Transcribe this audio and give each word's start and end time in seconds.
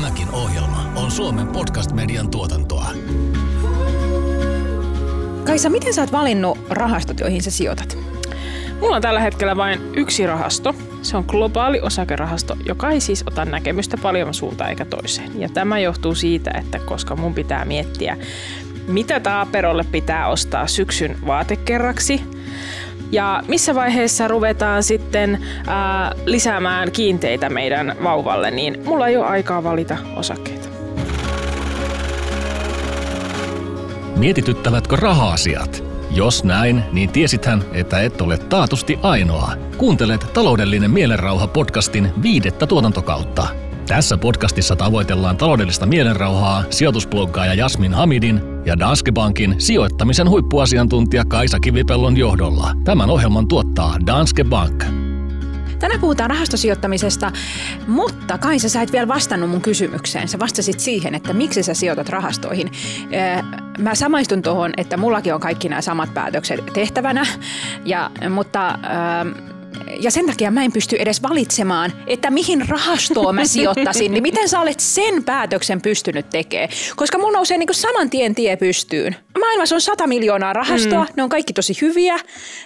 Tämäkin 0.00 0.30
ohjelma 0.30 0.92
on 0.96 1.10
Suomen 1.10 1.46
podcast-median 1.46 2.30
tuotantoa. 2.30 2.90
Kaisa, 5.44 5.70
miten 5.70 5.94
sä 5.94 6.00
oot 6.00 6.12
valinnut 6.12 6.58
rahastot, 6.70 7.20
joihin 7.20 7.42
sä 7.42 7.50
sijoitat? 7.50 7.98
Mulla 8.80 8.96
on 8.96 9.02
tällä 9.02 9.20
hetkellä 9.20 9.56
vain 9.56 9.80
yksi 9.96 10.26
rahasto. 10.26 10.74
Se 11.02 11.16
on 11.16 11.24
globaali 11.28 11.80
osakerahasto, 11.80 12.56
joka 12.66 12.90
ei 12.90 13.00
siis 13.00 13.24
ota 13.26 13.44
näkemystä 13.44 13.96
paljon 13.96 14.34
suuntaan 14.34 14.70
eikä 14.70 14.84
toiseen. 14.84 15.40
Ja 15.40 15.48
tämä 15.48 15.78
johtuu 15.78 16.14
siitä, 16.14 16.50
että 16.58 16.78
koska 16.78 17.16
mun 17.16 17.34
pitää 17.34 17.64
miettiä, 17.64 18.16
mitä 18.86 19.20
taaperolle 19.20 19.84
pitää 19.84 20.28
ostaa 20.28 20.66
syksyn 20.66 21.16
vaatekerraksi, 21.26 22.20
ja 23.12 23.42
missä 23.48 23.74
vaiheessa 23.74 24.28
ruvetaan 24.28 24.82
sitten 24.82 25.38
ää, 25.66 26.12
lisäämään 26.26 26.92
kiinteitä 26.92 27.48
meidän 27.48 27.96
vauvalle, 28.02 28.50
niin 28.50 28.82
mulla 28.84 29.08
ei 29.08 29.16
ole 29.16 29.26
aikaa 29.26 29.64
valita 29.64 29.96
osakkeita. 30.16 30.68
Mietityttävätkö 34.16 34.96
raha-asiat? 34.96 35.84
Jos 36.10 36.44
näin, 36.44 36.82
niin 36.92 37.10
tiesithän, 37.10 37.64
että 37.72 38.00
et 38.00 38.20
ole 38.20 38.38
taatusti 38.38 38.98
ainoa. 39.02 39.52
Kuuntelet 39.76 40.26
Taloudellinen 40.32 40.90
mielenrauha 40.90 41.46
podcastin 41.46 42.12
viidettä 42.22 42.66
tuotantokautta. 42.66 43.48
Tässä 43.90 44.16
podcastissa 44.16 44.76
tavoitellaan 44.76 45.36
taloudellista 45.36 45.86
mielenrauhaa 45.86 46.64
sijoitusbloggaaja 46.70 47.54
Jasmin 47.54 47.94
Hamidin 47.94 48.40
ja 48.66 48.78
Danske 48.78 49.12
Bankin 49.12 49.54
sijoittamisen 49.58 50.28
huippuasiantuntija 50.28 51.24
Kaisa 51.24 51.60
Kivipellon 51.60 52.16
johdolla. 52.16 52.70
Tämän 52.84 53.10
ohjelman 53.10 53.48
tuottaa 53.48 53.96
Danske 54.06 54.44
Bank. 54.44 54.84
Tänään 55.78 56.00
puhutaan 56.00 56.30
rahastosijoittamisesta, 56.30 57.32
mutta 57.86 58.38
Kaisa, 58.38 58.68
sä 58.68 58.82
et 58.82 58.92
vielä 58.92 59.08
vastannut 59.08 59.50
mun 59.50 59.60
kysymykseen. 59.60 60.28
Sä 60.28 60.38
vastasit 60.38 60.80
siihen, 60.80 61.14
että 61.14 61.32
miksi 61.32 61.62
sä 61.62 61.74
sijoitat 61.74 62.08
rahastoihin. 62.08 62.72
Mä 63.78 63.94
samaistun 63.94 64.42
tuohon, 64.42 64.72
että 64.76 64.96
mullakin 64.96 65.34
on 65.34 65.40
kaikki 65.40 65.68
nämä 65.68 65.80
samat 65.80 66.14
päätökset 66.14 66.66
tehtävänä, 66.72 67.26
ja, 67.84 68.10
mutta 68.30 68.78
ja 70.00 70.10
sen 70.10 70.26
takia 70.26 70.50
mä 70.50 70.64
en 70.64 70.72
pysty 70.72 70.96
edes 70.98 71.22
valitsemaan, 71.22 71.92
että 72.06 72.30
mihin 72.30 72.68
rahastoon 72.68 73.34
mä 73.34 73.44
sijoittasin, 73.44 74.12
niin 74.12 74.22
miten 74.22 74.48
sä 74.48 74.60
olet 74.60 74.80
sen 74.80 75.24
päätöksen 75.24 75.80
pystynyt 75.80 76.30
tekemään? 76.30 76.68
Koska 76.96 77.18
mun 77.18 77.32
nousee 77.32 77.58
niin 77.58 77.68
saman 77.72 78.10
tien 78.10 78.34
tie 78.34 78.56
pystyyn. 78.56 79.16
Maailmassa 79.40 79.74
on 79.74 79.80
100 79.80 80.06
miljoonaa 80.06 80.52
rahastoa, 80.52 81.04
mm. 81.04 81.10
ne 81.16 81.22
on 81.22 81.28
kaikki 81.28 81.52
tosi 81.52 81.78
hyviä 81.80 82.16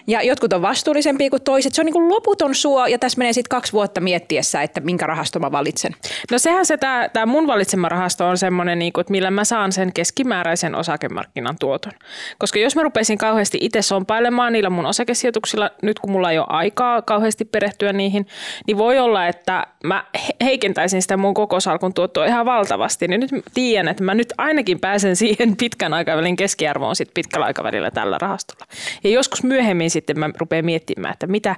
ja 0.06 0.22
jotkut 0.22 0.52
on 0.52 0.62
vastuullisempia 0.62 1.30
kuin 1.30 1.42
toiset. 1.42 1.74
Se 1.74 1.80
on 1.80 1.86
niin 1.86 2.08
loputon 2.08 2.54
suo 2.54 2.86
ja 2.86 2.98
tässä 2.98 3.18
menee 3.18 3.32
sitten 3.32 3.48
kaksi 3.48 3.72
vuotta 3.72 4.00
miettiessä, 4.00 4.62
että 4.62 4.80
minkä 4.80 5.06
rahasto 5.06 5.38
mä 5.38 5.52
valitsen. 5.52 5.92
No 6.30 6.38
sehän 6.38 6.66
se, 6.66 6.78
tämä 7.12 7.26
mun 7.26 7.46
valitsema 7.46 7.88
rahasto 7.88 8.26
on 8.26 8.38
semmoinen, 8.38 8.78
niin 8.78 8.92
että 9.00 9.10
millä 9.10 9.30
mä 9.30 9.44
saan 9.44 9.72
sen 9.72 9.92
keskimääräisen 9.92 10.74
osakemarkkinan 10.74 11.56
tuoton. 11.60 11.92
Koska 12.38 12.58
jos 12.58 12.76
mä 12.76 12.82
rupeisin 12.82 13.18
kauheasti 13.18 13.58
itse 13.60 13.82
sompailemaan 13.82 14.52
niillä 14.52 14.70
mun 14.70 14.86
osakesijoituksilla, 14.86 15.70
nyt 15.82 15.98
kun 15.98 16.10
mulla 16.10 16.30
ei 16.30 16.38
ole 16.38 16.46
aikaa 16.48 17.02
kauheasti 17.14 17.44
perehtyä 17.44 17.92
niihin, 17.92 18.26
niin 18.66 18.78
voi 18.78 18.98
olla, 18.98 19.26
että 19.26 19.66
mä 19.84 20.04
heikentäisin 20.44 21.02
sitä 21.02 21.16
mun 21.16 21.34
koko 21.34 21.60
salkun 21.60 21.94
tuottoa 21.94 22.26
ihan 22.26 22.46
valtavasti. 22.46 23.08
Niin 23.08 23.20
nyt 23.20 23.30
tiedän, 23.54 23.88
että 23.88 24.04
mä 24.04 24.14
nyt 24.14 24.32
ainakin 24.38 24.80
pääsen 24.80 25.16
siihen 25.16 25.56
pitkän 25.56 25.94
aikavälin 25.94 26.36
keskiarvoon 26.36 26.96
sit 26.96 27.10
pitkällä 27.14 27.46
aikavälillä 27.46 27.90
tällä 27.90 28.18
rahastolla. 28.18 28.66
Ja 29.04 29.10
joskus 29.10 29.42
myöhemmin 29.42 29.90
sitten 29.90 30.18
mä 30.18 30.30
rupean 30.38 30.64
miettimään, 30.64 31.12
että 31.12 31.26
mitä 31.26 31.56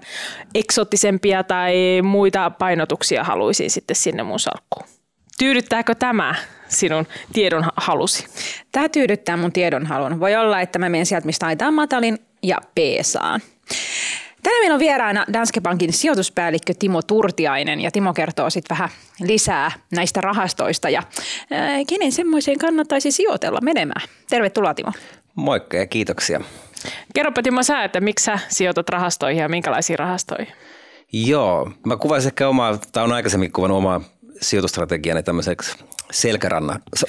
eksoottisempia 0.55 1.45
tai 1.45 1.75
muita 2.03 2.51
painotuksia 2.51 3.25
haluaisin 3.25 3.71
sitten 3.71 3.97
sinne 3.97 4.23
mun 4.23 4.41
salkkuun. 4.41 4.87
Tyydyttääkö 5.39 5.95
tämä 5.95 6.35
sinun 6.69 7.07
tiedon 7.33 7.65
halusi? 7.77 8.27
Tämä 8.73 8.89
tyydyttää 8.89 9.37
mun 9.37 9.53
tiedon 9.53 9.87
halun. 9.87 10.21
Voi 10.21 10.37
olla, 10.37 10.61
että 10.61 10.79
mä 10.79 10.89
menen 10.89 11.07
sieltä, 11.07 11.27
mistä 11.27 11.47
aitaan 11.47 11.75
matalin 11.75 12.19
ja 12.43 12.59
peesaan. 12.75 13.41
Tänään 14.47 14.63
meillä 14.63 14.75
on 14.75 14.81
vieraana 14.81 15.27
Danske 15.33 15.61
Bankin 15.61 15.93
sijoituspäällikkö 15.93 16.75
Timo 16.79 17.03
Turtiainen 17.03 17.81
ja 17.81 17.91
Timo 17.91 18.15
kertoo 18.15 18.51
sitten 18.51 18.77
vähän 18.77 18.89
lisää 19.21 19.71
näistä 19.93 20.21
rahastoista 20.21 20.89
ja 20.89 21.03
ää, 21.51 21.79
kenen 21.89 22.13
semmoiseen 22.13 22.59
kannattaisi 22.59 23.13
sijoitella 23.13 23.61
menemään. 23.63 24.09
Tervetuloa 24.31 24.75
Timo. 24.75 24.93
Moikka 25.35 25.77
ja 25.77 25.87
kiitoksia. 25.87 26.41
Kerropa 27.15 27.43
Timo 27.43 27.63
sä, 27.63 27.85
että 27.85 28.01
miksi 28.01 28.25
sä 28.25 28.39
sijoitat 28.49 28.89
rahastoihin 28.89 29.43
ja 29.43 29.49
minkälaisiin 29.49 29.99
rahastoihin? 29.99 30.53
Joo, 31.13 31.71
mä 31.87 31.97
kuvaisin 31.97 32.29
ehkä 32.29 32.49
omaa, 32.49 32.79
tai 32.93 33.05
on 33.05 33.13
aikaisemmin 33.13 33.53
kuvannut 33.53 33.79
omaa 33.79 34.01
sijoitustrategiani 34.41 35.23
tämmöiseksi 35.23 35.77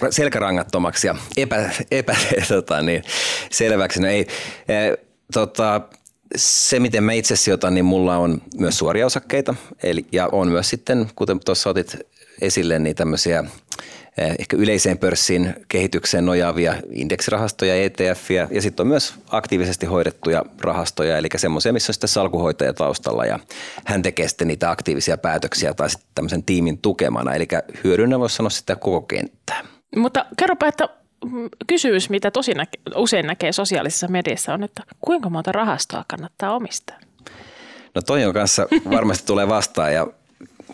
selkärangattomaksi 0.10 1.08
ja 1.08 1.16
epä, 1.38 1.70
epä 1.92 2.16
tota, 2.48 2.82
niin, 2.82 3.04
selväksi. 3.52 4.02
No 4.02 4.08
ei, 4.08 4.28
e, 4.68 4.94
tota, 5.34 5.82
se, 6.36 6.80
miten 6.80 7.04
mä 7.04 7.12
itse 7.12 7.36
sijoitan, 7.36 7.74
niin 7.74 7.86
mulla 7.86 8.18
on 8.18 8.42
myös 8.58 8.78
suoria 8.78 9.06
osakkeita. 9.06 9.56
Eli, 9.84 10.06
ja 10.12 10.30
on 10.32 10.48
myös 10.48 10.70
sitten, 10.70 11.10
kuten 11.16 11.40
tuossa 11.46 11.70
otit 11.70 11.98
esille, 12.42 12.80
niin 12.80 12.96
tämmöisiä 12.96 13.44
eh, 14.18 14.36
ehkä 14.40 14.58
yleiseen 14.58 14.98
pörssin 14.98 15.54
kehitykseen 15.68 16.26
nojaavia 16.26 16.76
indeksirahastoja, 16.92 17.76
ETF 17.76 18.32
ja 18.32 18.62
sitten 18.62 18.84
on 18.84 18.88
myös 18.88 19.14
aktiivisesti 19.30 19.86
hoidettuja 19.86 20.46
rahastoja, 20.62 21.18
eli 21.18 21.28
semmoisia, 21.36 21.74
missä 21.74 21.90
on 21.90 21.94
sitten 21.94 22.08
salkuhoitaja 22.08 22.74
taustalla 22.74 23.26
ja 23.26 23.40
hän 23.86 24.02
tekee 24.02 24.28
sitten 24.28 24.48
niitä 24.48 24.72
aktiivisia 24.72 25.18
päätöksiä 25.18 25.74
tai 25.74 25.90
sitten 25.90 26.10
tämmöisen 26.16 26.44
tiimin 26.44 26.78
tukemana, 26.78 27.36
eli 27.36 27.48
hyödynnä 27.84 28.20
voisi 28.20 28.36
sanoa 28.36 28.50
sitä 28.50 28.76
koko 28.76 29.02
kenttää. 29.02 29.66
Mutta 29.96 30.26
kerropa, 30.38 30.68
että 30.68 30.90
kysymys, 31.68 32.10
mitä 32.10 32.32
tosi 32.32 32.54
näke, 32.54 32.80
usein 32.96 33.28
näkee 33.28 33.52
sosiaalisessa 33.52 34.08
mediassa 34.08 34.54
on, 34.54 34.64
että 34.64 34.84
kuinka 35.02 35.30
monta 35.30 35.52
rahastoa 35.52 36.06
kannattaa 36.08 36.56
omistaa? 36.56 36.98
No 37.96 38.02
toi 38.02 38.26
on 38.26 38.34
kanssa 38.34 38.68
varmasti 38.92 39.28
tulee 39.28 39.48
vastaan 39.48 39.94
ja 39.94 40.08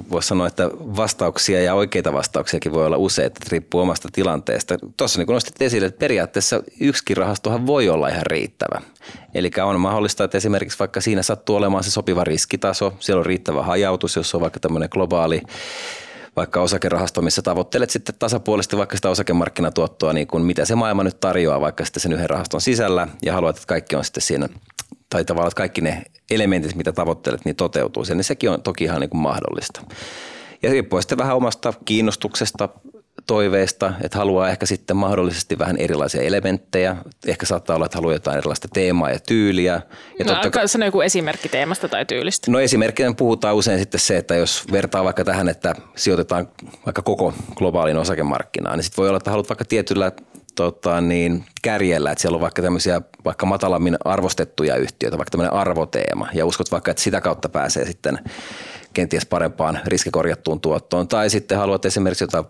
voisi 0.09 0.27
sanoa, 0.27 0.47
että 0.47 0.69
vastauksia 0.73 1.61
ja 1.61 1.73
oikeita 1.73 2.13
vastauksiakin 2.13 2.71
voi 2.71 2.85
olla 2.85 2.97
useita, 2.97 3.37
että 3.37 3.49
riippuu 3.51 3.81
omasta 3.81 4.09
tilanteesta. 4.11 4.77
Tuossa 4.97 5.19
niin 5.19 5.25
kuin 5.25 5.33
nostit 5.33 5.61
esille, 5.61 5.87
että 5.87 5.99
periaatteessa 5.99 6.63
yksikin 6.79 7.17
rahastohan 7.17 7.67
voi 7.67 7.89
olla 7.89 8.07
ihan 8.07 8.25
riittävä. 8.25 8.81
Eli 9.33 9.51
on 9.63 9.79
mahdollista, 9.79 10.23
että 10.23 10.37
esimerkiksi 10.37 10.79
vaikka 10.79 11.01
siinä 11.01 11.23
sattuu 11.23 11.55
olemaan 11.55 11.83
se 11.83 11.91
sopiva 11.91 12.23
riskitaso, 12.23 12.93
siellä 12.99 13.19
on 13.19 13.25
riittävä 13.25 13.63
hajautus, 13.63 14.15
jos 14.15 14.35
on 14.35 14.41
vaikka 14.41 14.59
tämmöinen 14.59 14.89
globaali 14.91 15.41
vaikka 16.35 16.61
osakerahasto, 16.61 17.21
missä 17.21 17.41
tavoittelet 17.41 17.89
sitten 17.89 18.15
tasapuolisesti 18.19 18.77
vaikka 18.77 18.95
sitä 18.95 19.09
osakemarkkinatuottoa, 19.09 20.13
niin 20.13 20.27
kuin 20.27 20.43
mitä 20.43 20.65
se 20.65 20.75
maailma 20.75 21.03
nyt 21.03 21.19
tarjoaa 21.19 21.61
vaikka 21.61 21.85
sitten 21.85 22.01
sen 22.01 22.13
yhden 22.13 22.29
rahaston 22.29 22.61
sisällä 22.61 23.07
ja 23.21 23.33
haluat, 23.33 23.55
että 23.55 23.67
kaikki 23.67 23.95
on 23.95 24.05
sitten 24.05 24.23
siinä, 24.23 24.49
tai 25.09 25.25
tavallaan 25.25 25.47
että 25.47 25.57
kaikki 25.57 25.81
ne 25.81 26.03
elementit, 26.31 26.75
mitä 26.75 26.91
tavoittelet, 26.91 27.45
niin 27.45 27.55
toteutuu 27.55 28.05
sen, 28.05 28.17
niin 28.17 28.25
sekin 28.25 28.49
on 28.49 28.63
toki 28.63 28.83
ihan 28.83 29.01
niin 29.01 29.09
kuin 29.09 29.21
mahdollista. 29.21 29.81
Ja 30.63 30.71
riippuu 30.71 31.01
sitten 31.01 31.17
vähän 31.17 31.35
omasta 31.35 31.73
kiinnostuksesta, 31.85 32.69
toiveista, 33.27 33.93
että 34.03 34.17
haluaa 34.17 34.49
ehkä 34.49 34.65
sitten 34.65 34.97
mahdollisesti 34.97 35.59
vähän 35.59 35.77
erilaisia 35.77 36.21
elementtejä. 36.21 36.95
Ehkä 37.27 37.45
saattaa 37.45 37.75
olla, 37.75 37.85
että 37.85 37.97
haluaa 37.97 38.13
jotain 38.13 38.37
erilaista 38.37 38.67
teemaa 38.73 39.11
ja 39.11 39.19
tyyliä. 39.19 39.81
Ja 40.19 40.25
no, 40.25 40.35
totta, 40.35 40.67
sano 40.67 40.85
joku 40.85 41.01
esimerkki 41.01 41.49
teemasta 41.49 41.89
tai 41.89 42.05
tyylistä. 42.05 42.51
No 42.51 42.59
esimerkkinä 42.59 43.13
puhutaan 43.13 43.55
usein 43.55 43.79
sitten 43.79 43.99
se, 43.99 44.17
että 44.17 44.35
jos 44.35 44.65
vertaa 44.71 45.03
vaikka 45.03 45.23
tähän, 45.23 45.49
että 45.49 45.75
sijoitetaan 45.95 46.47
vaikka 46.85 47.01
koko 47.01 47.33
globaalin 47.55 47.97
osakemarkkinaan, 47.97 48.77
niin 48.77 48.83
sitten 48.83 49.01
voi 49.01 49.07
olla, 49.09 49.17
että 49.17 49.31
haluat 49.31 49.49
vaikka 49.49 49.65
tietyllä 49.65 50.11
tota, 50.55 51.01
niin, 51.01 51.45
kärjellä, 51.61 52.11
että 52.11 52.21
siellä 52.21 52.35
on 52.35 52.41
vaikka 52.41 52.61
tämmöisiä 52.61 53.01
vaikka 53.25 53.45
matalammin 53.45 53.97
arvostettuja 54.05 54.75
yhtiöitä, 54.75 55.17
vaikka 55.17 55.31
tämmöinen 55.31 55.53
arvoteema, 55.53 56.27
ja 56.33 56.45
uskot 56.45 56.71
vaikka, 56.71 56.91
että 56.91 57.03
sitä 57.03 57.21
kautta 57.21 57.49
pääsee 57.49 57.85
sitten 57.85 58.19
kenties 58.93 59.25
parempaan 59.25 59.79
riskikorjattuun 59.85 60.61
tuottoon. 60.61 61.07
Tai 61.07 61.29
sitten 61.29 61.57
haluat 61.57 61.85
esimerkiksi, 61.85 62.23
jota 62.23 62.43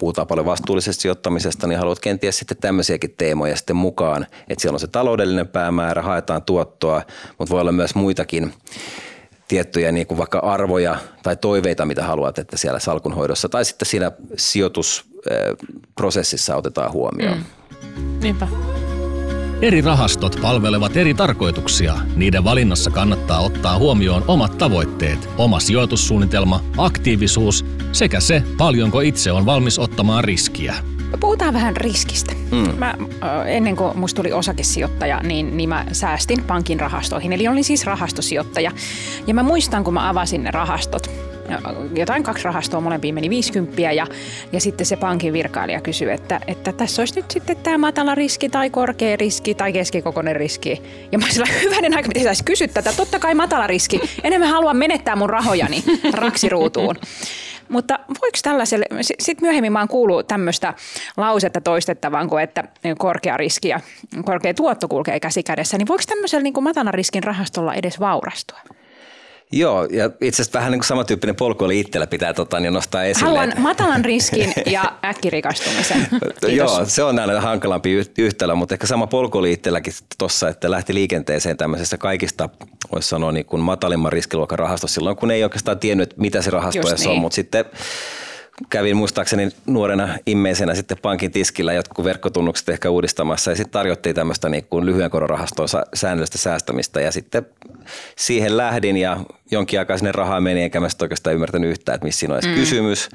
puhutaan 0.00 0.26
paljon 0.26 0.46
vastuullisesta 0.46 1.02
sijoittamisesta, 1.02 1.66
niin 1.66 1.78
haluat 1.78 2.00
kenties 2.00 2.38
sitten 2.38 2.56
tämmöisiäkin 2.56 3.14
teemoja 3.16 3.56
sitten 3.56 3.76
mukaan, 3.76 4.26
että 4.48 4.62
siellä 4.62 4.76
on 4.76 4.80
se 4.80 4.86
taloudellinen 4.86 5.48
päämäärä, 5.48 6.02
haetaan 6.02 6.42
tuottoa, 6.42 7.02
mutta 7.38 7.54
voi 7.54 7.60
olla 7.60 7.72
myös 7.72 7.94
muitakin 7.94 8.52
tiettyjä 9.48 9.92
niin 9.92 10.06
kuin 10.06 10.18
vaikka 10.18 10.38
arvoja 10.38 10.96
tai 11.22 11.36
toiveita, 11.36 11.86
mitä 11.86 12.02
haluat, 12.02 12.38
että 12.38 12.56
siellä 12.56 12.78
salkunhoidossa 12.78 13.48
tai 13.48 13.64
sitten 13.64 13.86
siinä 13.86 14.12
sijoitusprosessissa 14.36 16.56
otetaan 16.56 16.92
huomioon. 16.92 17.38
Mm. 17.38 17.44
Niinpä. 18.20 18.48
Eri 19.62 19.80
rahastot 19.80 20.38
palvelevat 20.42 20.96
eri 20.96 21.14
tarkoituksia. 21.14 21.94
Niiden 22.16 22.44
valinnassa 22.44 22.90
kannattaa 22.90 23.40
ottaa 23.40 23.78
huomioon 23.78 24.24
omat 24.28 24.58
tavoitteet, 24.58 25.28
oma 25.38 25.60
sijoitussuunnitelma, 25.60 26.60
aktiivisuus 26.78 27.64
sekä 27.92 28.20
se, 28.20 28.42
paljonko 28.58 29.00
itse 29.00 29.32
on 29.32 29.46
valmis 29.46 29.78
ottamaan 29.78 30.24
riskiä. 30.24 30.74
Puhutaan 31.20 31.54
vähän 31.54 31.76
riskistä. 31.76 32.34
Mm. 32.50 32.78
Mä, 32.78 32.94
ennen 33.46 33.76
kuin 33.76 33.98
musta 33.98 34.22
tuli 34.22 34.32
osakesijoittaja, 34.32 35.20
niin, 35.22 35.56
niin 35.56 35.68
mä 35.68 35.86
säästin 35.92 36.44
pankin 36.44 36.80
rahastoihin. 36.80 37.32
Eli 37.32 37.48
olin 37.48 37.64
siis 37.64 37.86
rahastosijoittaja. 37.86 38.70
Ja 39.26 39.34
mä 39.34 39.42
muistan, 39.42 39.84
kun 39.84 39.94
mä 39.94 40.08
avasin 40.08 40.42
ne 40.42 40.50
rahastot, 40.50 41.10
jotain 41.96 42.22
kaksi 42.22 42.44
rahastoa, 42.44 42.80
molempiin 42.80 43.14
meni 43.14 43.30
50 43.30 43.80
ja, 43.80 44.06
ja 44.52 44.60
sitten 44.60 44.86
se 44.86 44.96
pankin 44.96 45.32
virkailija 45.32 45.80
kysyi, 45.80 46.10
että, 46.10 46.40
että 46.46 46.72
tässä 46.72 47.02
olisi 47.02 47.16
nyt 47.16 47.30
sitten 47.30 47.56
tämä 47.56 47.78
matala 47.78 48.14
riski 48.14 48.48
tai 48.48 48.70
korkea 48.70 49.16
riski 49.16 49.54
tai 49.54 49.72
keskikokoinen 49.72 50.36
riski. 50.36 50.82
Ja 51.12 51.18
mä 51.18 51.26
sillä 51.30 51.46
hyvänen 51.62 51.96
aika, 51.96 52.08
miten 52.08 52.22
saisi 52.22 52.44
kysyä 52.44 52.68
tätä, 52.68 52.92
totta 52.96 53.18
kai 53.18 53.34
matala 53.34 53.66
riski, 53.66 54.00
enemmän 54.24 54.48
haluan 54.48 54.76
menettää 54.76 55.16
mun 55.16 55.30
rahojani 55.30 55.84
raksiruutuun. 56.12 56.96
Mutta 57.68 57.98
voiko 58.08 58.38
tällaiselle, 58.42 58.86
sitten 59.00 59.48
myöhemmin 59.48 59.72
mä 59.72 59.78
oon 59.78 59.88
kuullut 59.88 60.26
tämmöistä 60.26 60.74
lausetta 61.16 61.60
toistettavan 61.60 62.28
kuin, 62.28 62.42
että 62.42 62.64
korkea 62.98 63.36
riski 63.36 63.68
ja 63.68 63.80
korkea 64.24 64.54
tuotto 64.54 64.88
kulkee 64.88 65.20
käsi 65.20 65.42
kädessä, 65.42 65.78
niin 65.78 65.88
voiko 65.88 66.02
tämmöisellä 66.08 66.42
niin 66.42 66.54
kuin 66.54 66.64
matalan 66.64 66.94
riskin 66.94 67.22
rahastolla 67.22 67.74
edes 67.74 68.00
vaurastua? 68.00 68.60
Joo, 69.52 69.84
ja 69.84 70.10
itse 70.20 70.42
asiassa 70.42 70.58
vähän 70.58 70.72
niin 70.72 70.78
kuin 70.78 70.86
samantyyppinen 70.86 71.36
polku 71.36 71.64
oli 71.64 71.80
itsellä 71.80 72.06
pitää 72.06 72.34
tota, 72.34 72.60
niin 72.60 72.72
nostaa 72.72 73.04
esille. 73.04 73.26
Haluan 73.26 73.52
matalan 73.58 74.04
riskin 74.04 74.52
ja 74.66 74.92
äkkirikastumisen. 75.04 76.06
Joo, 76.48 76.84
se 76.84 77.02
on 77.02 77.18
aina 77.18 77.40
hankalampi 77.40 77.92
yhtälö, 78.18 78.54
mutta 78.54 78.74
ehkä 78.74 78.86
sama 78.86 79.06
polku 79.06 79.38
oli 79.38 79.52
itselläkin 79.52 79.92
tuossa, 80.18 80.48
että 80.48 80.70
lähti 80.70 80.94
liikenteeseen 80.94 81.56
tämmöisessä 81.56 81.98
kaikista, 81.98 82.48
voisi 82.92 83.08
sanoa 83.08 83.32
niin 83.32 83.46
kuin 83.46 83.62
matalimman 83.62 84.12
riskiluokan 84.12 84.58
rahasto 84.58 84.86
silloin, 84.86 85.16
kun 85.16 85.30
ei 85.30 85.44
oikeastaan 85.44 85.78
tiennyt, 85.78 86.14
mitä 86.16 86.42
se 86.42 86.50
rahasto 86.50 86.94
niin. 86.98 87.08
on, 87.08 87.18
mutta 87.18 87.36
sitten 87.36 87.64
kävin 88.70 88.96
muistaakseni 88.96 89.48
nuorena 89.66 90.18
immeisenä 90.26 90.74
sitten 90.74 90.98
pankin 91.02 91.32
tiskillä 91.32 91.72
jotkut 91.72 92.04
verkkotunnukset 92.04 92.68
ehkä 92.68 92.90
uudistamassa 92.90 93.50
ja 93.50 93.56
sitten 93.56 93.72
tarjottiin 93.72 94.14
tämmöistä 94.14 94.48
niin 94.48 94.66
kuin 94.70 94.86
lyhyen 94.86 95.10
koron 95.10 95.30
rahastoa 95.30 95.66
säännöllistä 95.94 96.38
säästämistä 96.38 97.00
ja 97.00 97.12
sitten 97.12 97.46
siihen 98.16 98.56
lähdin 98.56 98.96
ja 98.96 99.16
jonkin 99.50 99.78
aikaa 99.78 99.98
sinne 99.98 100.12
rahaa 100.12 100.40
meni 100.40 100.62
enkä 100.62 100.80
mä 100.80 100.88
sitten 100.88 101.04
oikeastaan 101.04 101.34
ymmärtänyt 101.34 101.70
yhtään, 101.70 101.94
että 101.94 102.06
missä 102.06 102.18
siinä 102.18 102.34
on 102.34 102.38
edes 102.38 102.50
mm. 102.50 102.60
kysymys. 102.60 103.08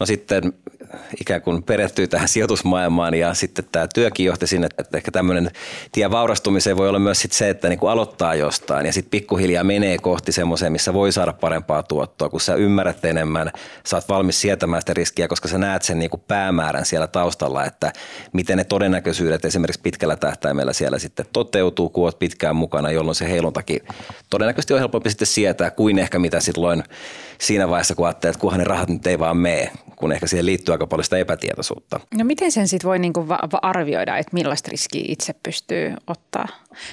No 0.00 0.06
sitten 0.06 0.52
ikään 1.20 1.42
kuin 1.42 1.62
perehtyi 1.62 2.08
tähän 2.08 2.28
sijoitusmaailmaan 2.28 3.14
ja 3.14 3.34
sitten 3.34 3.64
tämä 3.72 3.86
työkin 3.94 4.26
johti 4.26 4.46
sinne, 4.46 4.68
että 4.78 4.96
ehkä 4.96 5.10
tämmöinen 5.10 5.50
tie 5.92 6.10
vaurastumiseen 6.10 6.76
voi 6.76 6.88
olla 6.88 6.98
myös 6.98 7.20
sit 7.20 7.32
se, 7.32 7.48
että 7.48 7.68
niin 7.68 7.78
kuin 7.78 7.90
aloittaa 7.90 8.34
jostain 8.34 8.86
ja 8.86 8.92
sitten 8.92 9.10
pikkuhiljaa 9.10 9.64
menee 9.64 9.98
kohti 9.98 10.32
semmoiseen, 10.32 10.72
missä 10.72 10.94
voi 10.94 11.12
saada 11.12 11.32
parempaa 11.32 11.82
tuottoa, 11.82 12.28
kun 12.28 12.40
sä 12.40 12.54
ymmärrät 12.54 13.04
enemmän, 13.04 13.50
sä 13.86 13.96
oot 13.96 14.08
valmis 14.08 14.40
sietämään 14.40 14.81
sitä 14.82 14.94
riskiä, 14.94 15.28
koska 15.28 15.48
sä 15.48 15.58
näet 15.58 15.82
sen 15.82 15.98
niin 15.98 16.10
kuin 16.10 16.22
päämäärän 16.28 16.84
siellä 16.84 17.06
taustalla, 17.06 17.64
että 17.64 17.92
miten 18.32 18.58
ne 18.58 18.64
todennäköisyydet 18.64 19.44
esimerkiksi 19.44 19.80
pitkällä 19.82 20.16
tähtäimellä 20.16 20.72
siellä 20.72 20.98
sitten 20.98 21.26
toteutuu, 21.32 21.88
kun 21.88 22.04
oot 22.04 22.18
pitkään 22.18 22.56
mukana, 22.56 22.90
jolloin 22.90 23.14
se 23.14 23.30
heiluntakin 23.30 23.80
todennäköisesti 24.30 24.74
on 24.74 24.80
helpompi 24.80 25.10
sitten 25.10 25.26
sietää 25.26 25.70
kuin 25.70 25.98
ehkä 25.98 26.18
mitä 26.18 26.40
silloin 26.40 26.84
siinä 27.38 27.68
vaiheessa, 27.68 27.94
kun 27.94 28.06
ajattelee, 28.06 28.30
että 28.30 28.40
kunhan 28.40 28.58
ne 28.58 28.64
rahat 28.64 28.88
nyt 28.88 29.06
ei 29.06 29.18
vaan 29.18 29.36
mene, 29.36 29.70
kun 29.96 30.12
ehkä 30.12 30.26
siihen 30.26 30.46
liittyy 30.46 30.72
aika 30.74 30.86
paljon 30.86 31.04
sitä 31.04 31.16
epätietoisuutta. 31.16 32.00
No 32.14 32.24
miten 32.24 32.52
sen 32.52 32.68
sitten 32.68 32.88
voi 32.88 32.98
niinku 32.98 33.28
va- 33.28 33.38
arvioida, 33.62 34.18
että 34.18 34.34
millaista 34.34 34.68
riskiä 34.70 35.04
itse 35.08 35.34
pystyy 35.42 35.94
ottaa? 36.06 36.48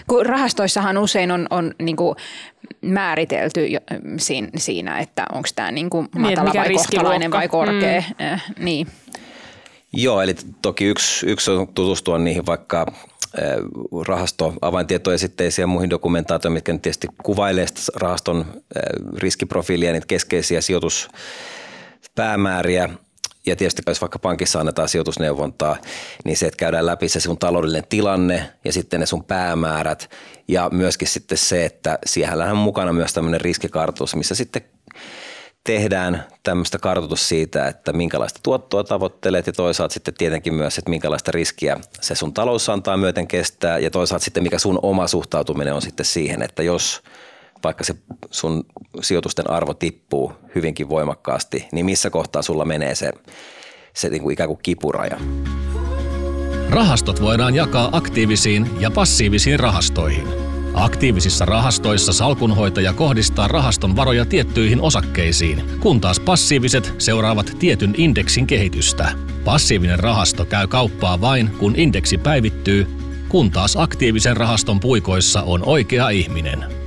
Kun 0.08 0.26
rahastoissahan 0.26 0.98
usein 0.98 1.32
on, 1.32 1.48
on 1.50 1.74
niinku 1.82 2.16
määritelty 2.82 3.68
siinä, 4.58 5.00
että 5.00 5.26
onko 5.34 5.50
tämä 5.56 5.72
niinku 5.72 6.02
niin, 6.02 6.22
matala 6.22 6.52
niin, 6.52 6.64
vai 6.64 6.74
kohtalainen 6.74 7.32
vai 7.32 7.48
korkea. 7.48 8.04
Mm. 8.20 8.26
Äh, 8.26 8.44
niin. 8.60 8.88
Joo, 9.94 10.22
eli 10.22 10.36
toki 10.62 10.86
yksi, 10.86 11.26
yksi 11.26 11.52
on 11.52 11.68
tutustua 11.68 12.20
niihin 12.20 12.46
vaikka 12.46 12.86
rahasto 14.08 14.54
avaintietoesitteisiä 14.62 15.64
ja 15.64 15.68
muihin 15.68 15.90
dokumentaatioihin, 15.90 16.54
mitkä 16.54 16.74
nyt 16.74 16.82
tietysti 16.82 17.08
kuvailee 17.24 17.66
rahaston 17.96 18.46
riskiprofiilia, 19.18 19.92
niitä 19.92 20.08
keskeisiä 20.08 20.62
sijoituspäämääriä. 20.62 22.90
Ja 23.50 23.56
tietysti 23.56 23.82
jos 23.88 24.02
vaikka 24.02 24.20
pankissa 24.20 24.60
annetaan 24.60 24.90
sijoitusneuvontaa, 24.90 25.78
niin 26.26 26.38
se, 26.38 26.46
että 26.46 26.58
käydään 26.58 26.86
läpi 26.86 27.10
se 27.10 27.20
sun 27.20 27.38
taloudellinen 27.38 27.88
tilanne 27.90 28.52
ja 28.66 28.74
sitten 28.74 29.00
ne 29.00 29.06
sun 29.06 29.24
päämäärät. 29.24 30.10
Ja 30.48 30.70
myöskin 30.72 31.08
sitten 31.08 31.38
se, 31.38 31.66
että 31.66 32.00
siellä 32.06 32.52
on 32.52 32.58
mukana 32.58 32.94
myös 32.94 33.14
tämmöinen 33.14 33.42
riskikartus, 33.42 34.16
missä 34.16 34.36
sitten 34.36 34.62
tehdään 35.64 36.24
tämmöistä 36.44 36.78
kartoitus 36.80 37.30
siitä, 37.30 37.68
että 37.68 37.94
minkälaista 37.94 38.40
tuottoa 38.44 38.84
tavoittelet 38.84 39.48
ja 39.48 39.54
toisaalta 39.54 39.94
sitten 39.94 40.14
tietenkin 40.14 40.54
myös, 40.54 40.78
että 40.78 40.90
minkälaista 40.90 41.32
riskiä 41.32 41.78
se 42.02 42.16
sun 42.16 42.34
talous 42.34 42.70
antaa 42.70 42.98
myöten 42.98 43.28
kestää 43.28 43.80
ja 43.80 43.90
toisaalta 43.90 44.24
sitten 44.26 44.44
mikä 44.44 44.60
sun 44.60 44.80
oma 44.82 45.08
suhtautuminen 45.08 45.74
on 45.74 45.82
sitten 45.82 46.06
siihen, 46.06 46.42
että 46.42 46.64
jos 46.64 47.04
vaikka 47.64 47.84
se 47.84 47.96
sun 48.32 48.66
sijoitusten 49.02 49.50
arvo 49.50 49.74
tippuu 49.74 50.34
hyvinkin 50.56 50.90
voimakkaasti, 50.90 51.68
niin 51.72 51.86
missä 51.86 52.10
kohtaa 52.10 52.42
sulla 52.42 52.66
menee 52.66 52.96
se, 52.96 53.12
se 53.94 54.10
niin 54.10 54.22
kuin 54.22 54.34
ikään 54.34 54.50
kuin 54.50 54.60
kipuraja? 54.64 55.18
Rahastot 56.70 57.22
voidaan 57.22 57.56
jakaa 57.56 57.90
aktiivisiin 57.92 58.70
ja 58.80 58.92
passiivisiin 58.92 59.60
rahastoihin– 59.60 60.28
Aktiivisissa 60.74 61.46
rahastoissa 61.46 62.14
salkunhoitaja 62.14 62.94
kohdistaa 62.94 63.48
rahaston 63.48 63.96
varoja 63.96 64.26
tiettyihin 64.26 64.82
osakkeisiin, 64.82 65.64
kun 65.80 66.02
taas 66.02 66.20
passiiviset 66.20 66.94
seuraavat 66.98 67.56
tietyn 67.60 67.94
indeksin 67.98 68.48
kehitystä. 68.48 69.12
Passiivinen 69.46 70.00
rahasto 70.00 70.46
käy 70.46 70.68
kauppaa 70.68 71.22
vain, 71.22 71.50
kun 71.60 71.76
indeksi 71.76 72.18
päivittyy, 72.18 72.88
kun 73.30 73.52
taas 73.52 73.78
aktiivisen 73.78 74.38
rahaston 74.38 74.80
puikoissa 74.80 75.42
on 75.42 75.64
oikea 75.66 76.10
ihminen. 76.10 76.79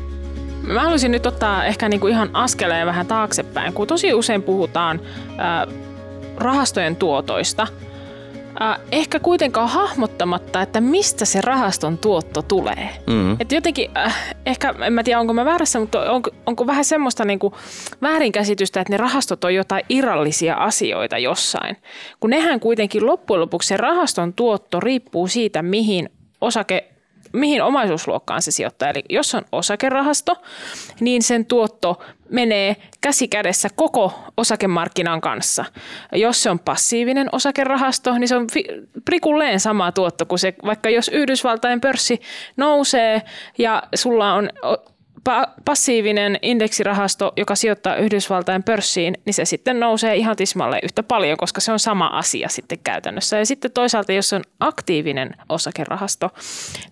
Mä 0.63 0.81
haluaisin 0.81 1.11
nyt 1.11 1.27
ottaa 1.27 1.65
ehkä 1.65 1.89
niinku 1.89 2.07
ihan 2.07 2.31
askeleen 2.33 2.87
vähän 2.87 3.07
taaksepäin, 3.07 3.73
kun 3.73 3.87
tosi 3.87 4.15
usein 4.15 4.43
puhutaan 4.43 5.01
ää, 5.39 5.67
rahastojen 6.37 6.97
tuotoista– 6.97 7.67
äh, 8.63 8.81
ehkä 8.93 9.21
kuitenkaan 9.21 9.69
hahmottamatta, 9.69 10.63
että 10.63 10.81
mistä 10.81 11.25
se 11.25 11.41
rahaston 11.41 11.99
tuotto 11.99 12.43
tulee. 12.43 12.89
Mm-hmm. 13.07 13.37
Et 13.41 13.53
jotenkin, 13.53 13.91
äh, 13.97 14.35
ehkä, 14.47 14.75
en 14.87 14.93
mä 14.93 15.03
tiedä 15.03 15.21
onko 15.21 15.33
mä 15.33 15.45
väärässä, 15.45 15.81
mutta 15.81 16.11
onko, 16.11 16.31
onko 16.47 16.67
vähän 16.67 16.85
semmoista 16.85 17.25
niinku 17.25 17.55
väärinkäsitystä, 18.03 18.81
että 18.81 18.93
ne 18.93 18.97
rahastot 18.97 19.45
on 19.45 19.55
jotain 19.55 19.85
irrallisia 19.89 20.55
asioita 20.55 21.19
jossain. 21.19 21.77
Kun 22.21 22.31
nehän 22.31 22.61
kuitenkin 22.61 23.07
loppujen 23.07 23.41
lopuksi 23.41 23.69
se 23.69 23.77
rahaston 23.77 24.33
tuotto 24.33 24.81
riippuu 24.81 25.29
siitä, 25.29 25.63
mihin 25.63 26.09
osake 26.41 26.92
mihin 27.33 27.63
omaisuusluokkaan 27.63 28.43
se 28.43 28.51
sijoittaa. 28.51 28.89
Eli 28.89 29.05
jos 29.11 29.35
on 29.35 29.43
osakerahasto, 29.53 30.37
niin 31.01 31.23
sen 31.23 31.47
tuotto 31.47 32.03
menee 32.31 32.77
käsi 33.01 33.29
kädessä 33.29 33.69
koko 33.77 34.15
osakemarkkinan 34.37 35.21
kanssa. 35.21 35.65
Jos 36.13 36.43
se 36.43 36.51
on 36.51 36.59
passiivinen 36.59 37.29
osakerahasto, 37.33 38.19
niin 38.19 38.29
se 38.29 38.37
on 38.37 38.47
prikulleen 39.05 39.61
sama 39.61 39.93
tuotto 39.93 40.27
kuin 40.27 40.39
se, 40.39 40.55
vaikka 40.65 40.91
jos 40.91 41.09
Yhdysvaltain 41.09 41.81
pörssi 41.81 42.21
nousee 42.57 43.23
ja 43.59 43.83
sulla 43.95 44.35
on 44.35 44.51
passiivinen 45.65 46.39
indeksirahasto, 46.43 47.33
joka 47.37 47.55
sijoittaa 47.55 47.97
Yhdysvaltain 47.97 48.63
pörssiin, 48.63 49.15
niin 49.25 49.35
se 49.35 49.45
sitten 49.45 49.81
nousee 49.81 50.17
ihan 50.17 50.37
tismalle 50.37 50.81
yhtä 50.83 51.03
paljon, 51.03 51.37
koska 51.37 51.61
se 51.61 51.73
on 51.73 51.79
sama 51.79 52.07
asia 52.07 52.49
sitten 52.49 52.79
käytännössä. 52.85 53.39
Ja 53.39 53.47
sitten 53.47 53.73
toisaalta, 53.73 54.13
jos 54.13 54.33
on 54.33 54.43
aktiivinen 54.61 55.37
osakerahasto, 55.49 56.31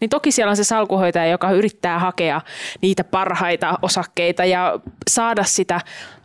niin 0.00 0.08
toki 0.08 0.32
siellä 0.32 0.50
on 0.50 0.56
se 0.56 0.64
salkuhoitaja, 0.64 1.26
joka 1.26 1.50
yrittää 1.50 1.98
hakea 1.98 2.40
niitä 2.80 3.04
parhaita 3.04 3.78
osakkeita 3.82 4.44
ja 4.44 4.80
saada 5.10 5.44
sitä 5.44 5.80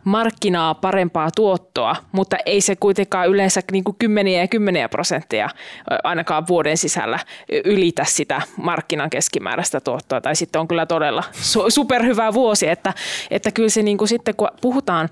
markkinaa 0.06 0.74
parempaa 0.74 1.30
tuottoa, 1.36 1.96
mutta 2.12 2.36
ei 2.46 2.60
se 2.60 2.76
kuitenkaan 2.76 3.28
yleensä 3.28 3.60
niin 3.72 3.84
kuin 3.84 3.96
kymmeniä 3.98 4.40
ja 4.40 4.48
kymmeniä 4.48 4.88
prosenttia 4.88 5.48
ainakaan 6.04 6.46
vuoden 6.48 6.76
sisällä 6.76 7.18
ylitä 7.64 8.04
sitä 8.04 8.42
markkinan 8.56 9.10
keskimääräistä 9.10 9.80
tuottoa. 9.80 10.20
Tai 10.20 10.36
sitten 10.36 10.60
on 10.60 10.68
kyllä 10.68 10.86
todella 10.86 11.24
superhyvä 11.68 12.32
vuosi, 12.32 12.68
että, 12.68 12.94
että 13.30 13.50
kyllä 13.50 13.68
se 13.68 13.82
niin 13.82 13.98
kuin 13.98 14.08
sitten 14.08 14.34
kun 14.36 14.48
puhutaan, 14.60 15.08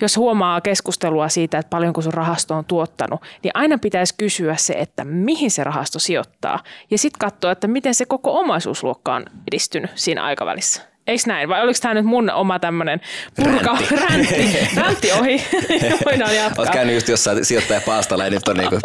jos 0.00 0.16
huomaa 0.16 0.60
keskustelua 0.60 1.28
siitä, 1.28 1.58
että 1.58 1.70
paljonko 1.70 2.02
sun 2.02 2.14
rahasto 2.14 2.54
on 2.54 2.64
tuottanut, 2.64 3.20
niin 3.42 3.50
aina 3.54 3.78
pitäisi 3.78 4.14
kysyä 4.18 4.56
se, 4.56 4.74
että 4.74 5.04
mihin 5.04 5.50
se 5.50 5.64
rahasto 5.64 5.98
sijoittaa 5.98 6.62
ja 6.90 6.98
sitten 6.98 7.18
katsoa, 7.18 7.52
että 7.52 7.66
miten 7.66 7.94
se 7.94 8.04
koko 8.04 8.38
omaisuusluokka 8.40 9.14
on 9.14 9.26
edistynyt 9.48 9.90
siinä 9.94 10.24
aikavälissä. 10.24 10.95
Eikö 11.06 11.22
näin? 11.26 11.48
Vai 11.48 11.62
oliko 11.62 11.78
tämä 11.82 11.94
nyt 11.94 12.04
mun 12.04 12.30
oma 12.30 12.58
tämmöinen 12.58 13.00
purka, 13.36 13.78
räntti, 13.90 14.58
räntti 14.76 15.12
ohi? 15.12 15.42
Voidaan 16.06 16.36
jatkaa. 16.36 16.62
Olet 16.62 16.72
käynyt 16.72 16.94
just 16.94 17.08
jossain 17.08 17.44
sijoittajapaastalla 17.44 18.24
ja 18.24 18.30
nyt 18.30 18.48
on 18.48 18.56
niinku 18.56 18.78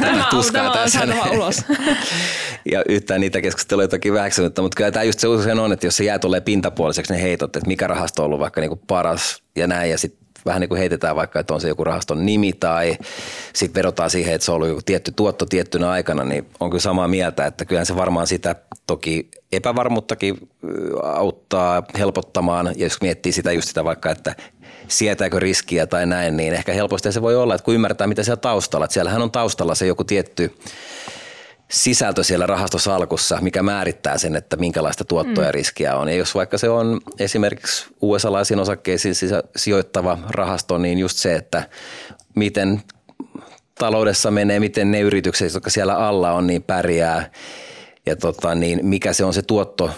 tämä 0.00 0.26
tuskaa 0.30 0.72
tässä. 0.72 1.06
ulos. 1.32 1.64
ja 2.72 2.82
yhtään 2.88 3.20
niitä 3.20 3.40
keskusteluja 3.40 3.88
toki 3.88 4.12
väheksynyt, 4.12 4.58
mutta 4.58 4.76
kyllä 4.76 4.90
tämä 4.90 5.04
just 5.04 5.18
se 5.18 5.28
usein 5.28 5.58
on, 5.58 5.72
että 5.72 5.86
jos 5.86 5.96
se 5.96 6.04
jää 6.04 6.18
tulee 6.18 6.40
pintapuoliseksi 6.40 7.12
ne 7.12 7.22
heitot, 7.22 7.56
että 7.56 7.68
mikä 7.68 7.86
rahasto 7.86 8.22
on 8.22 8.26
ollut 8.26 8.40
vaikka 8.40 8.60
niinku 8.60 8.80
paras 8.86 9.42
ja 9.56 9.66
näin 9.66 9.90
ja 9.90 9.98
sitten 9.98 10.23
vähän 10.46 10.60
niin 10.60 10.68
kuin 10.68 10.78
heitetään 10.78 11.16
vaikka, 11.16 11.40
että 11.40 11.54
on 11.54 11.60
se 11.60 11.68
joku 11.68 11.84
rahaston 11.84 12.26
nimi 12.26 12.52
tai 12.52 12.96
sitten 13.54 13.80
vedotaan 13.80 14.10
siihen, 14.10 14.34
että 14.34 14.44
se 14.44 14.50
on 14.50 14.54
ollut 14.54 14.68
joku 14.68 14.80
tietty 14.84 15.12
tuotto 15.16 15.46
tiettynä 15.46 15.90
aikana, 15.90 16.24
niin 16.24 16.46
on 16.60 16.70
kyllä 16.70 16.82
samaa 16.82 17.08
mieltä, 17.08 17.46
että 17.46 17.64
kyllähän 17.64 17.86
se 17.86 17.96
varmaan 17.96 18.26
sitä 18.26 18.56
toki 18.86 19.30
epävarmuuttakin 19.52 20.48
auttaa 21.02 21.82
helpottamaan. 21.98 22.66
Ja 22.66 22.86
jos 22.86 23.00
miettii 23.00 23.32
sitä 23.32 23.52
just 23.52 23.68
sitä 23.68 23.84
vaikka, 23.84 24.10
että 24.10 24.34
sietääkö 24.88 25.40
riskiä 25.40 25.86
tai 25.86 26.06
näin, 26.06 26.36
niin 26.36 26.54
ehkä 26.54 26.72
helposti 26.72 27.12
se 27.12 27.22
voi 27.22 27.36
olla, 27.36 27.54
että 27.54 27.64
kun 27.64 27.74
ymmärtää, 27.74 28.06
mitä 28.06 28.22
siellä 28.22 28.40
taustalla, 28.40 28.84
että 28.84 28.94
siellähän 28.94 29.22
on 29.22 29.30
taustalla 29.30 29.74
se 29.74 29.86
joku 29.86 30.04
tietty 30.04 30.54
sisältö 31.74 32.22
siellä 32.22 32.46
rahastosalkussa, 32.46 33.38
mikä 33.40 33.62
määrittää 33.62 34.18
sen, 34.18 34.36
että 34.36 34.56
minkälaista 34.56 35.04
tuottoa 35.04 35.44
ja 35.44 35.50
mm. 35.50 35.54
riskiä 35.54 35.96
on. 35.96 36.08
Ja 36.08 36.14
jos 36.14 36.34
vaikka 36.34 36.58
se 36.58 36.68
on 36.68 37.00
esimerkiksi 37.18 37.86
USA-laisiin 38.02 38.60
osakkeisiin 38.60 39.14
sijoittava 39.56 40.18
rahasto, 40.28 40.78
niin 40.78 40.98
just 40.98 41.16
se, 41.16 41.34
että 41.34 41.68
miten 42.34 42.82
taloudessa 43.74 44.30
menee, 44.30 44.60
miten 44.60 44.90
ne 44.90 45.00
yritykset, 45.00 45.54
jotka 45.54 45.70
siellä 45.70 45.94
alla 45.94 46.32
on, 46.32 46.46
niin 46.46 46.62
pärjää 46.62 47.30
ja 48.06 48.16
tota, 48.16 48.54
niin 48.54 48.86
mikä 48.86 49.12
se 49.12 49.24
on 49.24 49.34
se 49.34 49.42
tuotto 49.42 49.90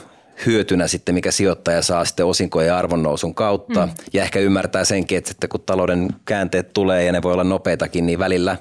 hyötynä 0.46 0.88
sitten, 0.88 1.14
mikä 1.14 1.30
sijoittaja 1.30 1.82
saa 1.82 2.04
sitten 2.04 2.26
osinkojen 2.26 2.68
ja 2.68 2.78
arvonnousun 2.78 3.34
kautta. 3.34 3.86
Mm. 3.86 3.92
Ja 4.12 4.22
ehkä 4.22 4.38
ymmärtää 4.38 4.84
senkin, 4.84 5.18
että 5.18 5.28
sitten 5.28 5.50
kun 5.50 5.60
talouden 5.66 6.08
käänteet 6.24 6.72
tulee 6.72 7.04
ja 7.04 7.12
ne 7.12 7.22
voi 7.22 7.32
olla 7.32 7.44
nopeitakin, 7.44 8.06
niin 8.06 8.18
välillä 8.18 8.56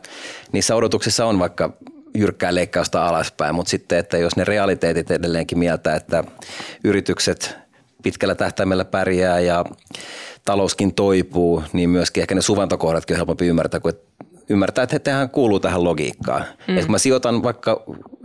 niissä 0.51 0.75
odotuksissa 0.75 1.25
on 1.25 1.39
vaikka 1.39 1.73
jyrkkää 2.15 2.55
leikkausta 2.55 3.07
alaspäin, 3.07 3.55
mutta 3.55 3.69
sitten, 3.69 3.97
että 3.97 4.17
jos 4.17 4.35
ne 4.35 4.43
realiteetit 4.43 5.11
edelleenkin 5.11 5.59
mieltä, 5.59 5.95
että 5.95 6.23
yritykset 6.83 7.55
pitkällä 8.03 8.35
tähtäimellä 8.35 8.85
pärjää 8.85 9.39
ja 9.39 9.65
talouskin 10.45 10.93
toipuu, 10.93 11.63
niin 11.73 11.89
myöskin 11.89 12.21
ehkä 12.21 12.35
ne 12.35 12.41
suvantokohdatkin 12.41 13.13
on 13.13 13.17
helpompi 13.17 13.47
ymmärtää, 13.47 13.79
kun 13.79 13.93
ymmärtää, 14.49 14.83
että 14.83 14.99
tähän 14.99 15.29
kuuluu 15.29 15.59
tähän 15.59 15.83
logiikkaan. 15.83 16.45
Mm. 16.67 16.73
Että 16.73 16.85
kun 16.85 16.91
mä 16.91 16.97
sijoitan 16.97 17.43
vaikka 17.43 17.83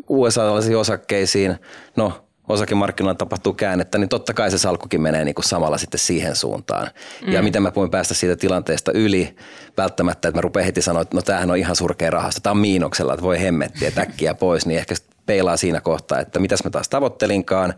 USA-laisiin 0.09 0.76
osakkeisiin, 0.76 1.56
no 1.97 2.25
osakemarkkinoilla 2.50 3.19
tapahtuu 3.19 3.52
käännettä, 3.52 3.99
niin 3.99 4.09
totta 4.09 4.35
kai 4.35 4.50
se 4.50 4.59
salkkukin 4.59 5.00
menee 5.00 5.25
niin 5.25 5.35
kuin 5.35 5.45
samalla 5.45 5.78
sitten 5.78 6.00
siihen 6.00 6.37
suuntaan. 6.37 6.90
Mm. 7.26 7.33
Ja 7.33 7.42
miten 7.42 7.62
mä 7.62 7.73
voin 7.76 7.90
päästä 7.90 8.14
siitä 8.14 8.37
tilanteesta 8.37 8.92
yli? 8.92 9.37
Välttämättä, 9.76 10.28
että 10.28 10.37
mä 10.37 10.40
rupean 10.40 10.64
heti 10.64 10.83
sanoa, 10.83 11.02
että 11.02 11.16
no 11.16 11.23
tämähän 11.23 11.50
on 11.50 11.57
ihan 11.57 11.76
surkea 11.76 12.11
rahasta, 12.11 12.40
tämä 12.40 12.50
on 12.50 12.59
miinoksella, 12.59 13.14
että 13.14 13.25
voi 13.25 13.40
hemmettiä, 13.40 13.88
että 13.88 14.00
äkkiä 14.00 14.35
pois, 14.35 14.66
niin 14.66 14.78
ehkä 14.78 14.95
peilaa 15.26 15.57
siinä 15.57 15.80
kohtaa, 15.80 16.21
että 16.21 16.38
mitäs 16.38 16.64
mä 16.64 16.71
taas 16.71 16.88
tavoittelinkaan, 16.88 17.75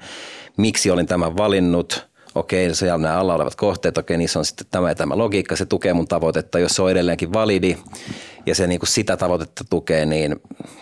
miksi 0.57 0.91
olin 0.91 1.07
tämän 1.07 1.37
valinnut, 1.37 2.12
okei, 2.35 2.75
siellä 2.75 2.99
nämä 2.99 3.19
alla 3.19 3.35
olevat 3.35 3.55
kohteet, 3.55 3.99
okei, 3.99 4.17
niissä 4.17 4.39
on 4.39 4.45
sitten 4.45 4.67
tämä 4.71 4.89
ja 4.89 4.95
tämä 4.95 5.19
logiikka, 5.19 5.57
se 5.57 5.67
tukee 5.67 5.93
mun 5.93 6.09
tavoitetta, 6.09 6.59
jos 6.59 6.77
se 6.77 6.83
on 6.83 6.91
edelleenkin 6.91 7.33
validi 7.33 7.79
ja 8.47 8.55
se 8.55 8.67
niin 8.67 8.81
kuin 8.81 8.89
sitä 8.89 9.17
tavoitetta 9.17 9.65
tukee, 9.71 10.07
niin 10.07 10.37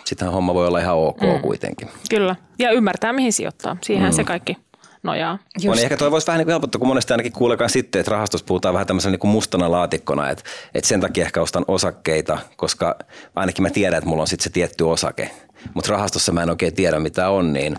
sitähän 0.05 0.33
homma 0.33 0.53
voi 0.53 0.67
olla 0.67 0.79
ihan 0.79 0.95
ok 0.95 1.21
mm. 1.21 1.41
kuitenkin. 1.41 1.87
Kyllä, 2.09 2.35
ja 2.59 2.71
ymmärtää 2.71 3.13
mihin 3.13 3.33
sijoittaa, 3.33 3.77
siihen 3.81 4.09
mm. 4.09 4.15
se 4.15 4.23
kaikki 4.23 4.57
nojaa. 5.03 5.39
Just. 5.63 5.77
On, 5.77 5.83
ehkä 5.83 5.97
toi 5.97 6.11
voisi 6.11 6.27
vähän 6.27 6.39
niin 6.39 6.45
kuin 6.45 6.53
helpottaa, 6.53 6.79
kun 6.79 6.87
monesti 6.87 7.13
ainakin 7.13 7.31
kuulekaan 7.31 7.69
sitten, 7.69 7.99
että 7.99 8.11
rahastossa 8.11 8.45
puhutaan 8.45 8.73
vähän 8.73 8.87
tämmöisen 8.87 9.11
niin 9.11 9.19
kuin 9.19 9.31
mustana 9.31 9.71
laatikkona, 9.71 10.29
että, 10.29 10.43
että 10.73 10.87
sen 10.87 11.01
takia 11.01 11.25
ehkä 11.25 11.41
ostan 11.41 11.65
osakkeita, 11.67 12.37
koska 12.57 12.95
ainakin 13.35 13.63
mä 13.63 13.69
tiedän, 13.69 13.97
että 13.97 14.09
mulla 14.09 14.21
on 14.21 14.27
sitten 14.27 14.43
se 14.43 14.49
tietty 14.49 14.83
osake, 14.83 15.31
mutta 15.73 15.91
rahastossa 15.91 16.31
mä 16.31 16.43
en 16.43 16.49
oikein 16.49 16.73
tiedä 16.73 16.99
mitä 16.99 17.29
on, 17.29 17.53
niin 17.53 17.75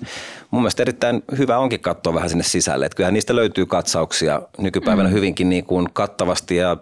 mun 0.51 0.63
mielestä 0.63 0.83
erittäin 0.83 1.23
hyvä 1.39 1.59
onkin 1.59 1.81
katsoa 1.81 2.15
vähän 2.15 2.29
sinne 2.29 2.45
sisälle. 2.45 2.87
Että 2.87 2.97
kyllähän 2.97 3.15
niistä 3.15 3.37
löytyy 3.37 3.67
katsauksia 3.67 4.43
nykypäivänä 4.59 5.09
mm. 5.09 5.15
hyvinkin 5.15 5.49
niin 5.49 5.65
kuin 5.65 5.89
kattavasti 5.93 6.57
ja 6.57 6.77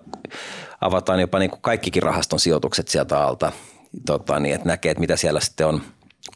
avataan 0.81 1.21
jopa 1.21 1.39
niin 1.39 1.51
kuin 1.51 1.63
kaikkikin 1.63 2.03
rahaston 2.03 2.41
sijoitukset 2.41 2.89
sieltä 2.89 3.21
alta, 3.21 3.53
tota, 4.07 4.41
niin 4.41 4.55
että 4.55 4.69
näkee, 4.69 4.91
että 4.91 5.01
mitä 5.01 5.17
siellä 5.17 5.41
sitten 5.41 5.67
on, 5.67 5.83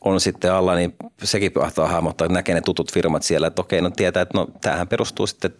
on 0.00 0.20
sitten 0.20 0.52
alla, 0.52 0.74
niin 0.74 0.94
sekin 1.22 1.52
pahtaa 1.52 1.88
hahmottaa, 1.88 2.24
että 2.24 2.34
näkee 2.34 2.54
ne 2.54 2.60
tutut 2.60 2.92
firmat 2.92 3.22
siellä, 3.22 3.46
että 3.46 3.62
okei, 3.62 3.80
no 3.80 3.90
tietää, 3.90 4.22
että 4.22 4.38
no 4.38 4.46
tämähän 4.60 4.88
perustuu 4.88 5.26
sitten 5.26 5.50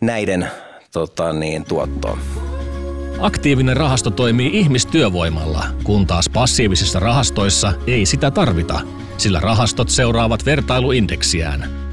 näiden 0.00 0.48
tota, 0.92 1.32
niin, 1.32 1.64
tuottoon. 1.64 2.18
Aktiivinen 3.20 3.76
rahasto 3.76 4.10
toimii 4.10 4.50
ihmistyövoimalla, 4.52 5.64
kun 5.84 6.06
taas 6.06 6.28
passiivisissa 6.28 7.00
rahastoissa 7.00 7.72
ei 7.86 8.06
sitä 8.06 8.30
tarvita, 8.30 8.80
sillä 9.16 9.40
rahastot 9.40 9.88
seuraavat 9.88 10.46
vertailuindeksiään. 10.46 11.87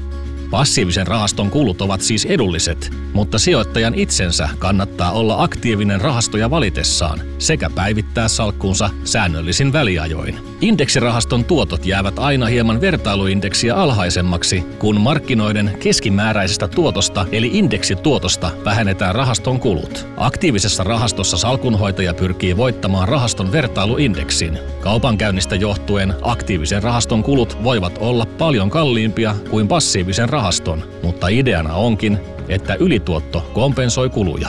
Passiivisen 0.50 1.06
rahaston 1.06 1.50
kulut 1.50 1.82
ovat 1.82 2.00
siis 2.00 2.24
edulliset, 2.24 2.90
mutta 3.12 3.38
sijoittajan 3.38 3.94
itsensä 3.94 4.48
kannattaa 4.58 5.12
olla 5.12 5.42
aktiivinen 5.42 6.00
rahastoja 6.00 6.50
valitessaan 6.50 7.20
sekä 7.38 7.70
päivittää 7.70 8.28
salkkuunsa 8.28 8.90
säännöllisin 9.04 9.72
väliajoin. 9.72 10.38
Indeksirahaston 10.60 11.44
tuotot 11.44 11.86
jäävät 11.86 12.18
aina 12.18 12.46
hieman 12.46 12.80
vertailuindeksiä 12.80 13.74
alhaisemmaksi, 13.74 14.64
kun 14.78 15.00
markkinoiden 15.00 15.76
keskimääräisestä 15.80 16.68
tuotosta 16.68 17.26
eli 17.32 17.50
indeksituotosta 17.52 18.50
vähennetään 18.64 19.14
rahaston 19.14 19.60
kulut. 19.60 20.06
Aktiivisessa 20.16 20.84
rahastossa 20.84 21.36
salkunhoitaja 21.36 22.14
pyrkii 22.14 22.56
voittamaan 22.56 23.08
rahaston 23.08 23.52
vertailuindeksin. 23.52 24.58
Kaupankäynnistä 24.80 25.56
johtuen 25.56 26.14
aktiivisen 26.22 26.82
rahaston 26.82 27.22
kulut 27.22 27.62
voivat 27.62 27.98
olla 28.00 28.26
paljon 28.38 28.70
kalliimpia 28.70 29.34
kuin 29.50 29.68
passiivisen 29.68 30.28
rahaston, 30.36 30.84
mutta 31.02 31.28
ideana 31.28 31.74
onkin, 31.74 32.18
että 32.48 32.74
ylituotto 32.74 33.50
kompensoi 33.52 34.10
kuluja. 34.10 34.48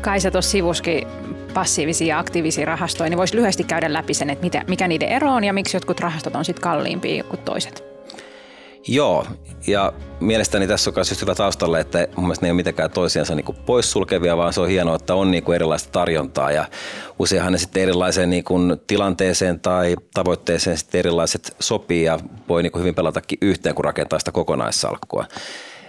Kaisa 0.00 0.30
tuossa 0.30 0.50
sivuskin 0.50 1.08
passiivisia 1.54 2.06
ja 2.06 2.18
aktiivisia 2.18 2.64
rahastoja, 2.64 3.10
niin 3.10 3.18
voisi 3.18 3.36
lyhyesti 3.36 3.64
käydä 3.64 3.92
läpi 3.92 4.14
sen, 4.14 4.30
että 4.30 4.44
mitä, 4.44 4.64
mikä 4.68 4.88
niiden 4.88 5.08
ero 5.08 5.32
on 5.32 5.44
ja 5.44 5.52
miksi 5.52 5.76
jotkut 5.76 6.00
rahastot 6.00 6.36
on 6.36 6.44
sitten 6.44 6.62
kalliimpia 6.62 7.24
kuin 7.24 7.40
toiset. 7.40 7.95
Joo, 8.88 9.26
ja 9.66 9.92
mielestäni 10.20 10.66
tässä 10.66 10.90
on 10.90 10.94
myös 10.96 11.20
hyvä 11.20 11.34
taustalle, 11.34 11.80
että 11.80 12.08
mun 12.16 12.24
mielestä 12.24 12.44
ne 12.44 12.48
ei 12.48 12.50
ole 12.50 12.56
mitenkään 12.56 12.90
toisiansa 12.90 13.34
niin 13.34 13.44
kuin 13.44 13.58
poissulkevia, 13.66 14.36
vaan 14.36 14.52
se 14.52 14.60
on 14.60 14.68
hienoa, 14.68 14.96
että 14.96 15.14
on 15.14 15.30
niin 15.30 15.42
kuin 15.42 15.54
erilaista 15.54 15.92
tarjontaa 15.92 16.52
ja 16.52 16.64
useinhan 17.18 17.52
ne 17.52 17.58
sitten 17.58 17.82
erilaiseen 17.82 18.30
niin 18.30 18.44
kuin 18.44 18.76
tilanteeseen 18.86 19.60
tai 19.60 19.96
tavoitteeseen 20.14 20.78
sitten 20.78 20.98
erilaiset 20.98 21.56
sopii 21.60 22.04
ja 22.04 22.18
voi 22.48 22.62
niin 22.62 22.72
kuin 22.72 22.80
hyvin 22.80 22.94
pelatakin 22.94 23.38
yhteen, 23.42 23.74
kun 23.74 23.84
rakentaa 23.84 24.18
sitä 24.18 24.32
kokonaissalkkua. 24.32 25.24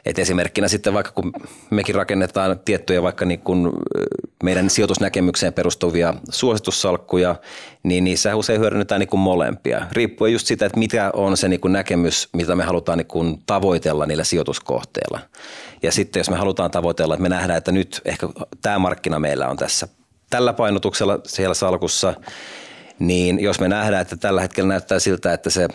Et 0.09 0.19
esimerkkinä 0.19 0.67
sitten 0.67 0.93
vaikka 0.93 1.11
kun 1.11 1.33
mekin 1.69 1.95
rakennetaan 1.95 2.59
tiettyjä 2.65 3.03
vaikka 3.03 3.25
niin 3.25 3.39
kuin 3.39 3.71
meidän 4.43 4.69
sijoitusnäkemykseen 4.69 5.53
perustuvia 5.53 6.13
suositussalkkuja, 6.29 7.35
niin 7.83 8.03
niissä 8.03 8.35
usein 8.35 8.61
hyödynnetään 8.61 8.99
niin 8.99 9.19
molempia. 9.19 9.87
Riippuen 9.91 10.33
just 10.33 10.47
sitä, 10.47 10.65
että 10.65 10.79
mikä 10.79 11.11
on 11.13 11.37
se 11.37 11.47
niin 11.47 11.61
näkemys, 11.69 12.29
mitä 12.33 12.55
me 12.55 12.63
halutaan 12.63 12.97
niin 12.97 13.43
tavoitella 13.45 14.05
niillä 14.05 14.23
sijoituskohteilla. 14.23 15.19
Ja 15.83 15.91
sitten 15.91 16.19
jos 16.19 16.29
me 16.29 16.35
halutaan 16.35 16.71
tavoitella, 16.71 17.13
että 17.13 17.21
me 17.21 17.29
nähdään, 17.29 17.57
että 17.57 17.71
nyt 17.71 18.01
ehkä 18.05 18.29
tämä 18.61 18.79
markkina 18.79 19.19
meillä 19.19 19.47
on 19.47 19.57
tässä 19.57 19.87
tällä 20.29 20.53
painotuksella 20.53 21.19
siellä 21.25 21.53
salkussa, 21.53 22.13
niin 22.99 23.39
jos 23.39 23.59
me 23.59 23.67
nähdään, 23.67 24.01
että 24.01 24.17
tällä 24.17 24.41
hetkellä 24.41 24.67
näyttää 24.67 24.99
siltä, 24.99 25.33
että 25.33 25.49
se 25.49 25.67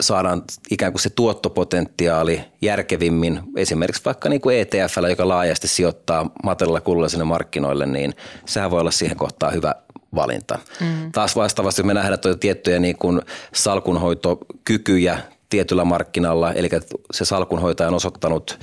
saadaan 0.00 0.42
ikään 0.70 0.92
kuin 0.92 1.02
se 1.02 1.10
tuottopotentiaali 1.10 2.40
järkevimmin, 2.62 3.40
esimerkiksi 3.56 4.04
vaikka 4.04 4.28
niin 4.28 4.40
kuin 4.40 4.56
ETF, 4.58 4.96
joka 5.08 5.28
laajasti 5.28 5.68
sijoittaa 5.68 6.30
matalalla 6.44 6.80
kululla 6.80 7.08
sinne 7.08 7.24
markkinoille, 7.24 7.86
niin 7.86 8.14
sehän 8.46 8.70
voi 8.70 8.80
olla 8.80 8.90
siihen 8.90 9.16
kohtaan 9.16 9.54
hyvä 9.54 9.74
valinta. 10.14 10.58
Mm. 10.80 11.12
Taas 11.12 11.36
vastaavasti 11.36 11.82
me 11.82 11.94
nähdään, 11.94 12.18
on 12.24 12.38
tiettyjä 12.38 12.78
niin 12.78 12.98
kuin 12.98 13.22
salkunhoitokykyjä 13.54 15.18
tietyllä 15.48 15.84
markkinalla, 15.84 16.52
eli 16.52 16.68
se 17.12 17.24
salkunhoitaja 17.24 17.88
on 17.88 17.94
osoittanut 17.94 18.58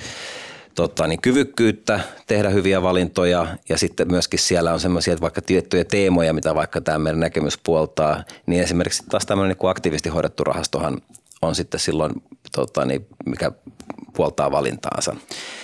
tota, 0.75 1.08
niin 1.08 1.22
kyvykkyyttä 1.22 2.00
tehdä 2.28 2.50
hyviä 2.50 2.82
valintoja 2.82 3.48
ja 3.70 3.78
sitten 3.78 4.08
myöskin 4.12 4.40
siellä 4.40 4.74
on 4.74 4.80
semmoisia, 4.80 5.18
vaikka 5.22 5.42
tiettyjä 5.42 5.84
teemoja, 5.84 6.34
mitä 6.34 6.56
vaikka 6.56 6.82
tämä 6.82 7.00
meidän 7.00 7.20
näkemys 7.20 7.58
puoltaa, 7.63 8.24
niin 8.46 8.63
esimerkiksi 8.63 9.04
taas 9.10 9.25
tämmöinen 9.25 9.58
niin 9.62 9.70
aktiivisesti 9.70 10.10
hoidettu 10.10 10.44
rahastohan 10.44 11.02
on 11.45 11.55
sitten 11.55 11.79
silloin, 11.79 12.12
tota, 12.51 12.85
niin 12.85 13.07
mikä 13.25 13.51
puoltaa 14.15 14.51
valintaansa. 14.51 15.15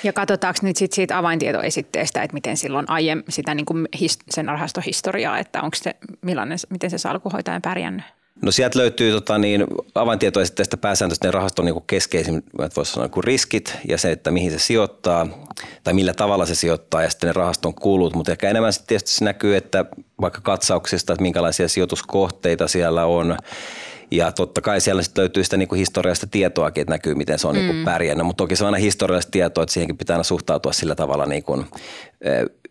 Ja 0.04 0.14
katsotaanko 0.14 0.60
nyt 0.64 0.78
sit 0.78 0.94
siitä 0.94 1.18
avaintietoesitteestä, 1.18 2.24
että 2.24 2.34
miten 2.34 2.58
silloin 2.58 2.90
aiemmin 2.90 3.26
sitä 3.30 3.56
niin 3.56 3.66
kuin 3.66 3.88
his, 4.00 4.20
sen 4.30 4.46
rahastohistoriaa, 4.46 5.40
että 5.40 5.62
onko 5.62 5.76
se, 5.76 5.96
millainen, 6.22 6.58
miten 6.70 6.90
se 6.90 6.98
salkuhoitaja 6.98 7.62
pärjännyt? 7.62 8.06
No 8.42 8.52
sieltä 8.52 8.80
löytyy 8.80 9.12
tota, 9.12 9.38
niin, 9.38 9.66
avaintietoesitteestä 9.96 10.78
pääsääntöisesti 10.78 11.32
rahaston 11.32 11.66
niin 11.66 11.84
keskeisin 11.88 12.44
voisi 12.76 12.92
sanoa, 12.92 13.10
kuin 13.10 13.24
riskit 13.24 13.78
ja 13.88 13.98
se, 13.98 14.12
että 14.12 14.32
mihin 14.32 14.52
se 14.52 14.60
sijoittaa 14.60 15.28
tai 15.84 15.94
millä 15.94 16.14
tavalla 16.14 16.46
se 16.46 16.56
sijoittaa 16.56 17.02
ja 17.02 17.10
sitten 17.10 17.28
ne 17.28 17.34
rahaston 17.34 17.74
kulut. 17.74 18.16
Mutta 18.16 18.32
ehkä 18.32 18.50
enemmän 18.50 18.74
sitten 18.74 18.88
tietysti 18.88 19.12
se 19.12 19.26
näkyy, 19.26 19.56
että 19.56 19.86
vaikka 20.22 20.42
katsauksista, 20.42 21.14
että 21.14 21.22
minkälaisia 21.22 21.68
sijoituskohteita 21.68 22.68
siellä 22.68 23.06
on 23.06 23.38
ja 24.12 24.32
totta 24.32 24.62
kai 24.62 24.82
siellä 24.82 25.04
sitten 25.04 25.22
löytyy 25.22 25.44
sitä 25.44 25.58
niin 25.58 25.68
kuin 25.68 25.80
historiallista 25.80 26.28
tietoakin, 26.28 26.82
että 26.82 26.94
näkyy, 26.94 27.16
miten 27.16 27.40
se 27.40 27.48
on 27.48 27.56
niinku 27.56 27.74
mm. 27.74 27.76
niin 27.76 27.86
kuin 27.86 27.94
pärjännyt. 27.94 28.26
Mutta 28.28 28.44
toki 28.44 28.56
se 28.56 28.64
on 28.64 28.68
aina 28.74 28.84
historiallista 28.84 29.32
tietoa, 29.32 29.64
että 29.64 29.74
siihenkin 29.74 29.98
pitää 29.98 30.14
aina 30.14 30.24
suhtautua 30.24 30.74
sillä 30.74 30.96
tavalla 30.96 31.26
niin 31.26 31.44
kuin, 31.44 31.66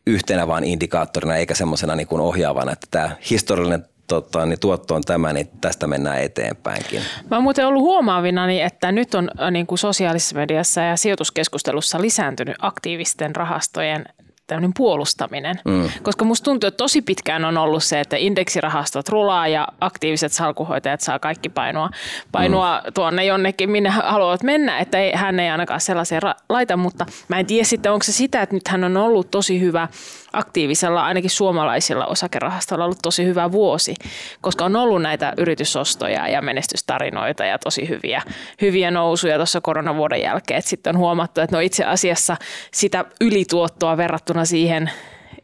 yhtenä 0.07 0.47
vaan 0.47 0.65
indikaattorina, 0.65 1.37
eikä 1.37 1.55
semmoisena 1.55 1.97
niin 1.97 2.07
kuin 2.07 2.21
ohjaavana, 2.21 2.73
että 2.73 2.87
tämä 2.91 3.11
historiallinen 3.31 3.85
tota, 4.07 4.47
niin 4.47 4.61
tuotto 4.61 4.95
on 4.95 5.03
tämä, 5.03 5.33
niin 5.33 5.51
tästä 5.61 5.87
mennään 5.87 6.23
eteenpäinkin. 6.23 7.03
Mä 7.31 7.37
oon 7.37 7.43
muuten 7.43 7.67
ollut 7.67 7.83
huomaavinani, 7.83 8.63
että 8.63 8.93
nyt 8.93 9.15
on 9.15 9.31
niin 9.51 9.67
kuin 9.67 9.79
sosiaalisessa 9.79 10.37
mediassa 10.37 10.81
ja 10.81 10.97
sijoituskeskustelussa 10.97 12.01
lisääntynyt 12.01 12.57
aktiivisten 12.59 13.37
rahastojen 13.37 14.05
tämmöinen 14.49 14.73
puolustaminen. 14.77 15.57
Mm. 15.65 15.91
Koska 16.03 16.25
musta 16.25 16.45
tuntuu, 16.45 16.69
että 16.69 16.77
tosi 16.77 17.03
pitkään 17.03 17.45
on 17.45 17.59
ollut 17.59 17.85
se, 17.85 18.01
että 18.01 18.17
indeksirahastot 18.17 19.09
rulaa 19.09 19.49
ja 19.49 19.69
aktiiviset 19.81 20.33
salkuhoitajat 20.33 21.01
saa 21.01 21.19
kaikki 21.19 21.49
painoa, 21.49 21.91
painoa 22.33 22.83
mm. 22.85 22.93
tuonne 22.93 23.25
jonnekin, 23.25 23.71
minne 23.71 23.91
haluavat 23.91 24.43
mennä, 24.43 24.79
että 24.79 24.99
ei, 24.99 25.13
hän 25.15 25.41
ei 25.41 25.51
ainakaan 25.51 25.81
sellaiseen 25.81 26.23
ra- 26.23 26.45
laita, 26.49 26.77
mutta 26.77 27.07
mä 27.29 27.39
en 27.39 27.47
tiedä 27.47 27.65
sitten, 27.65 27.93
onko 27.93 28.03
se 28.03 28.13
sitä, 28.13 28.43
että 28.43 28.55
nyt 28.55 28.69
hän 28.69 28.85
on 28.85 28.97
ollut 28.97 29.31
tosi 29.31 29.61
hyvä 29.61 29.89
aktiivisella, 30.33 31.05
ainakin 31.05 31.31
suomalaisilla 31.31 32.07
osakerahastoilla 32.07 32.85
ollut 32.85 32.99
tosi 33.03 33.25
hyvä 33.25 33.53
vuosi, 33.53 33.95
koska 34.41 34.65
on 34.65 34.77
ollut 34.77 35.03
näitä 35.03 35.33
yritysostoja 35.37 36.29
ja 36.29 36.43
menestystarinoita 36.43 37.45
ja 37.45 37.59
tosi 37.59 37.89
hyviä, 37.89 38.23
hyviä 38.61 38.91
nousuja 38.91 39.37
tuossa 39.37 39.61
koronavuoden 39.61 40.23
jälkeen. 40.23 40.63
Sitten 40.63 40.97
on 40.97 41.01
huomattu, 41.01 41.41
että 41.41 41.57
no 41.57 41.61
itse 41.61 41.85
asiassa 41.85 42.37
sitä 42.73 43.05
ylituottoa 43.21 43.97
verrattuna 43.97 44.45
siihen 44.45 44.91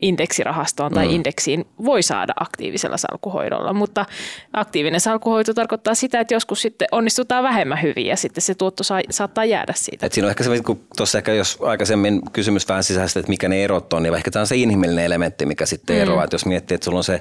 indeksirahastoon 0.00 0.92
tai 0.92 1.06
mm. 1.06 1.14
indeksiin 1.14 1.66
voi 1.84 2.02
saada 2.02 2.32
aktiivisella 2.40 2.96
salkuhoidolla, 2.96 3.72
mutta 3.72 4.06
aktiivinen 4.52 5.00
salkuhoito 5.00 5.54
tarkoittaa 5.54 5.94
sitä, 5.94 6.20
että 6.20 6.34
joskus 6.34 6.62
sitten 6.62 6.88
onnistutaan 6.92 7.44
vähemmän 7.44 7.82
hyvin 7.82 8.06
ja 8.06 8.16
sitten 8.16 8.42
se 8.42 8.54
tuotto 8.54 8.84
saa, 8.84 9.00
saattaa 9.10 9.44
jäädä 9.44 9.72
siitä. 9.76 10.06
Et 10.06 10.12
siinä 10.12 10.26
on 10.26 10.30
ehkä 10.30 10.44
se, 10.44 10.60
kun 10.66 10.80
tuossa 10.96 11.18
ehkä 11.18 11.32
jos 11.32 11.58
aikaisemmin 11.62 12.20
kysymys 12.32 12.68
vähän 12.68 12.84
sisäisesti, 12.84 13.18
että 13.18 13.30
mikä 13.30 13.48
ne 13.48 13.64
erot 13.64 13.92
on, 13.92 14.02
niin 14.02 14.14
ehkä 14.14 14.30
tämä 14.30 14.40
on 14.40 14.46
se 14.46 14.56
inhimillinen 14.56 15.04
elementti, 15.04 15.46
mikä 15.46 15.66
sitten 15.66 15.96
mm. 15.96 16.02
eroaa. 16.02 16.24
Että 16.24 16.34
jos 16.34 16.46
miettii, 16.46 16.74
että 16.74 16.84
sulla 16.84 16.98
on 16.98 17.04
se 17.04 17.20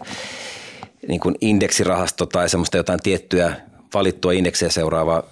niin 1.07 1.19
kuin 1.19 1.35
indeksirahasto 1.41 2.25
tai 2.25 2.49
semmoista 2.49 2.77
jotain 2.77 2.99
tiettyä 3.03 3.53
valittua 3.93 4.31
indeksiä 4.31 4.69
seuraava 4.69 5.23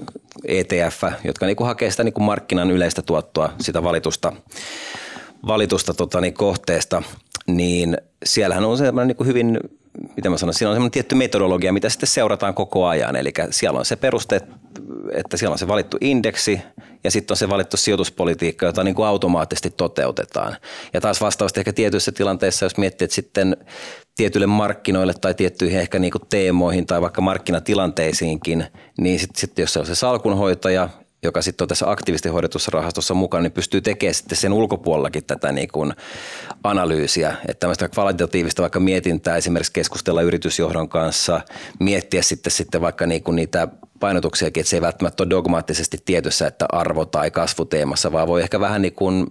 ETF, 0.46 1.04
jotka 1.24 1.46
niin 1.46 1.56
kuin 1.56 1.68
hakee 1.68 1.92
sitä 1.92 2.04
niin 2.04 2.14
kuin 2.14 2.24
markkinan 2.24 2.72
yleistä 2.72 3.02
tuottoa, 3.02 3.54
sitä 3.60 3.84
valitusta, 3.84 4.34
valitusta 5.48 5.94
tota, 5.94 6.22
niin 6.22 6.34
kohteesta, 6.34 7.04
niin 7.48 7.98
siellähän 8.26 8.66
on 8.66 8.78
semmoinen 8.78 9.16
niin 9.18 9.28
hyvin, 9.28 9.60
miten 10.16 10.32
mä 10.32 10.38
sanon, 10.38 10.54
siinä 10.54 10.70
on 10.70 10.76
semmoinen 10.76 10.92
tietty 10.92 11.16
metodologia, 11.16 11.74
mitä 11.74 11.90
sitten 11.90 12.08
seurataan 12.08 12.54
koko 12.54 12.86
ajan. 12.88 13.16
Eli 13.16 13.34
siellä 13.50 13.80
on 13.80 13.86
se 13.86 13.96
peruste, 13.96 14.42
että 15.12 15.38
siellä 15.38 15.54
on 15.54 15.60
se 15.60 15.68
valittu 15.68 15.98
indeksi 16.02 16.62
ja 17.04 17.12
sitten 17.12 17.34
on 17.34 17.38
se 17.38 17.50
valittu 17.50 17.78
sijoituspolitiikka, 17.78 18.66
jota 18.66 18.84
niin 18.84 18.96
kuin 18.96 19.08
automaattisesti 19.08 19.70
toteutetaan. 19.70 20.58
Ja 20.94 21.02
taas 21.02 21.22
vastaavasti 21.22 21.60
ehkä 21.60 21.74
tietyissä 21.74 22.12
tilanteissa, 22.12 22.66
jos 22.66 22.78
miettii, 22.78 23.06
että 23.06 23.16
sitten 23.16 23.58
tietyille 24.16 24.48
markkinoille 24.48 25.14
tai 25.22 25.34
tiettyihin 25.34 25.80
ehkä 25.80 26.00
niin 26.00 26.12
kuin 26.12 26.22
teemoihin 26.30 26.86
tai 26.86 27.02
vaikka 27.02 27.22
markkinatilanteisiinkin, 27.22 28.66
niin 28.98 29.20
sitten 29.20 29.40
sit 29.40 29.60
jos 29.60 29.74
se 29.74 29.80
on 29.80 29.86
se 29.86 29.96
salkunhoitaja, 29.96 30.90
joka 31.24 31.42
sitten 31.42 31.64
on 31.64 31.68
tässä 31.68 31.92
aktiivisesti 31.92 32.30
hoidetussa 32.30 32.72
rahastossa 32.74 33.14
mukana, 33.14 33.42
niin 33.42 33.52
pystyy 33.52 33.82
tekemään 33.82 34.14
sitten 34.14 34.38
sen 34.38 34.54
ulkopuolellakin 34.54 35.26
tätä 35.26 35.52
niin 35.52 35.70
kuin 35.72 35.94
analyysiä. 36.64 37.36
Että 37.48 37.60
tämmöistä 37.60 37.90
kvalitatiivista 37.90 38.62
vaikka 38.62 38.80
mietintää, 38.80 39.38
esimerkiksi 39.38 39.74
keskustella 39.74 40.22
yritysjohdon 40.22 40.90
kanssa, 40.90 41.42
miettiä 41.80 42.22
sitten, 42.22 42.52
sitten 42.52 42.82
vaikka 42.82 43.06
niin 43.06 43.24
kuin 43.24 43.36
niitä 43.36 43.68
painotuksiakin, 44.00 44.62
että 44.62 44.70
se 44.70 44.78
ei 44.78 44.82
välttämättä 44.82 45.24
ole 45.24 45.30
dogmaattisesti 45.30 45.98
tietyssä, 46.06 46.48
että 46.48 46.66
arvo- 46.74 47.06
tai 47.06 47.32
kasvuteemassa, 47.32 48.12
vaan 48.12 48.28
voi 48.28 48.42
ehkä 48.42 48.60
vähän 48.60 48.82
niin 48.82 48.96
kuin 48.96 49.28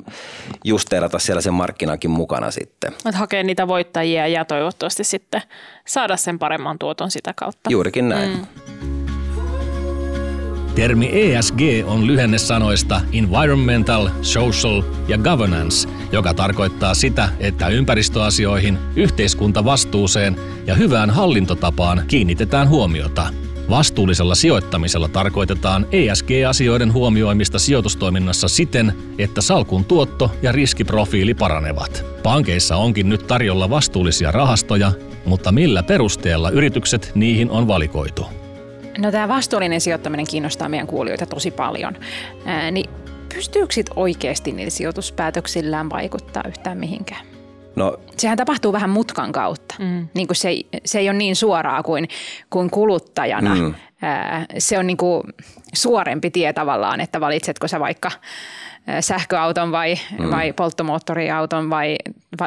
justeerata 0.64 1.18
siellä 1.18 1.40
sen 1.40 1.54
markkinankin 1.54 2.10
mukana 2.10 2.50
sitten. 2.50 2.92
Että 2.92 3.18
hakee 3.18 3.42
niitä 3.42 3.68
voittajia 3.68 4.26
ja 4.26 4.44
toivottavasti 4.44 5.04
sitten 5.04 5.42
saada 5.86 6.16
sen 6.16 6.38
paremman 6.38 6.78
tuoton 6.78 7.10
sitä 7.10 7.32
kautta. 7.36 7.70
Juurikin 7.70 8.08
näin. 8.08 8.30
Mm. 8.30 8.69
Termi 10.74 11.10
ESG 11.12 11.60
on 11.86 12.06
lyhenne 12.06 12.38
sanoista 12.38 13.00
Environmental, 13.12 14.08
Social 14.22 14.82
ja 15.08 15.18
Governance, 15.18 15.88
joka 16.12 16.34
tarkoittaa 16.34 16.94
sitä, 16.94 17.28
että 17.40 17.68
ympäristöasioihin, 17.68 18.78
yhteiskuntavastuuseen 18.96 20.36
ja 20.66 20.74
hyvään 20.74 21.10
hallintotapaan 21.10 22.02
kiinnitetään 22.08 22.68
huomiota. 22.68 23.28
Vastuullisella 23.70 24.34
sijoittamisella 24.34 25.08
tarkoitetaan 25.08 25.86
ESG-asioiden 25.92 26.92
huomioimista 26.92 27.58
sijoitustoiminnassa 27.58 28.48
siten, 28.48 28.92
että 29.18 29.40
salkun 29.40 29.84
tuotto 29.84 30.32
ja 30.42 30.52
riskiprofiili 30.52 31.34
paranevat. 31.34 32.04
Pankeissa 32.22 32.76
onkin 32.76 33.08
nyt 33.08 33.26
tarjolla 33.26 33.70
vastuullisia 33.70 34.30
rahastoja, 34.30 34.92
mutta 35.24 35.52
millä 35.52 35.82
perusteella 35.82 36.50
yritykset 36.50 37.12
niihin 37.14 37.50
on 37.50 37.68
valikoitu? 37.68 38.39
No 39.00 39.10
tämä 39.10 39.28
vastuullinen 39.28 39.80
sijoittaminen 39.80 40.26
kiinnostaa 40.26 40.68
meidän 40.68 40.86
kuulijoita 40.86 41.26
tosi 41.26 41.50
paljon. 41.50 41.96
Ää, 42.44 42.70
niin 42.70 42.90
pystyykö 43.34 43.74
sit 43.74 43.90
oikeasti 43.96 44.52
niillä 44.52 44.70
sijoituspäätöksillään 44.70 45.90
vaikuttaa 45.90 46.42
yhtään 46.48 46.78
mihinkään? 46.78 47.26
No, 47.76 47.96
Sehän 48.16 48.38
tapahtuu 48.38 48.72
vähän 48.72 48.90
mutkan 48.90 49.32
kautta. 49.32 49.74
Mm. 49.78 50.08
Niin 50.14 50.26
kuin 50.26 50.36
se, 50.36 50.48
ei, 50.48 50.66
se 50.84 50.98
ei 50.98 51.08
ole 51.08 51.18
niin 51.18 51.36
suoraa 51.36 51.82
kuin, 51.82 52.08
kuin 52.50 52.70
kuluttajana. 52.70 53.54
Mm. 53.54 53.74
Ää, 54.02 54.46
se 54.58 54.78
on 54.78 54.86
niin 54.86 54.96
kuin 54.96 55.22
suorempi 55.74 56.30
tie 56.30 56.52
tavallaan, 56.52 57.00
että 57.00 57.20
valitsetko 57.20 57.68
sä 57.68 57.80
vaikka 57.80 58.10
sähköauton 59.00 59.72
vai, 59.72 59.94
mm. 60.18 60.30
vai 60.30 60.52
polttomoottoriauton 60.52 61.70
vai 61.70 61.96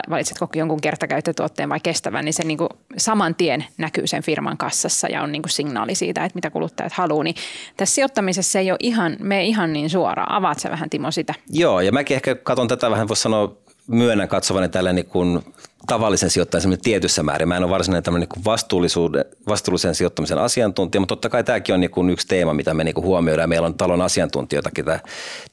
valitsetko 0.09 0.47
jonkun 0.55 0.81
kertakäyttötuotteen 0.81 1.69
vai 1.69 1.79
kestävän, 1.79 2.25
niin 2.25 2.33
se 2.33 2.43
niin 2.43 2.57
kuin 2.57 2.69
saman 2.97 3.35
tien 3.35 3.65
näkyy 3.77 4.07
sen 4.07 4.23
firman 4.23 4.57
kassassa 4.57 5.07
ja 5.07 5.21
on 5.21 5.31
niin 5.31 5.41
kuin 5.41 5.51
signaali 5.51 5.95
siitä, 5.95 6.25
että 6.25 6.35
mitä 6.35 6.49
kuluttajat 6.49 6.93
haluaa. 6.93 7.23
Niin 7.23 7.35
tässä 7.77 7.95
sijoittamisessa 7.95 8.51
se 8.51 8.59
ei 8.59 8.71
ole 8.71 8.77
ihan, 8.81 9.17
me 9.19 9.43
ihan 9.43 9.73
niin 9.73 9.89
suoraan. 9.89 10.31
Avaat 10.31 10.59
sä 10.59 10.69
vähän 10.69 10.89
Timo 10.89 11.11
sitä? 11.11 11.33
Joo, 11.49 11.81
ja 11.81 11.91
mäkin 11.91 12.15
ehkä 12.15 12.35
katson 12.35 12.67
tätä 12.67 12.91
vähän, 12.91 13.07
voisi 13.07 13.21
sanoa 13.21 13.57
myönnän 13.87 14.27
katsovani 14.27 14.69
tällä 14.69 14.93
niin 14.93 15.05
kuin 15.05 15.39
tavallisen 15.87 16.29
sijoittajan 16.29 16.77
tietyssä 16.83 17.23
määrin. 17.23 17.47
Mä 17.47 17.57
en 17.57 17.63
ole 17.63 17.71
varsinainen 17.71 18.03
tämmöinen 18.03 18.27
niin 18.35 18.45
vastuullisuuden, 18.45 19.25
vastuullisen 19.47 19.95
sijoittamisen 19.95 20.37
asiantuntija, 20.37 20.99
mutta 20.99 21.15
totta 21.15 21.29
kai 21.29 21.43
tämäkin 21.43 21.75
on 21.75 21.81
niin 21.81 21.91
kuin 21.91 22.09
yksi 22.09 22.27
teema, 22.27 22.53
mitä 22.53 22.73
me 22.73 22.83
niin 22.83 22.95
kuin 22.95 23.05
huomioidaan. 23.05 23.49
Meillä 23.49 23.65
on 23.65 23.77
talon 23.77 24.01
asiantuntijoita, 24.01 24.71
ketä 24.71 24.99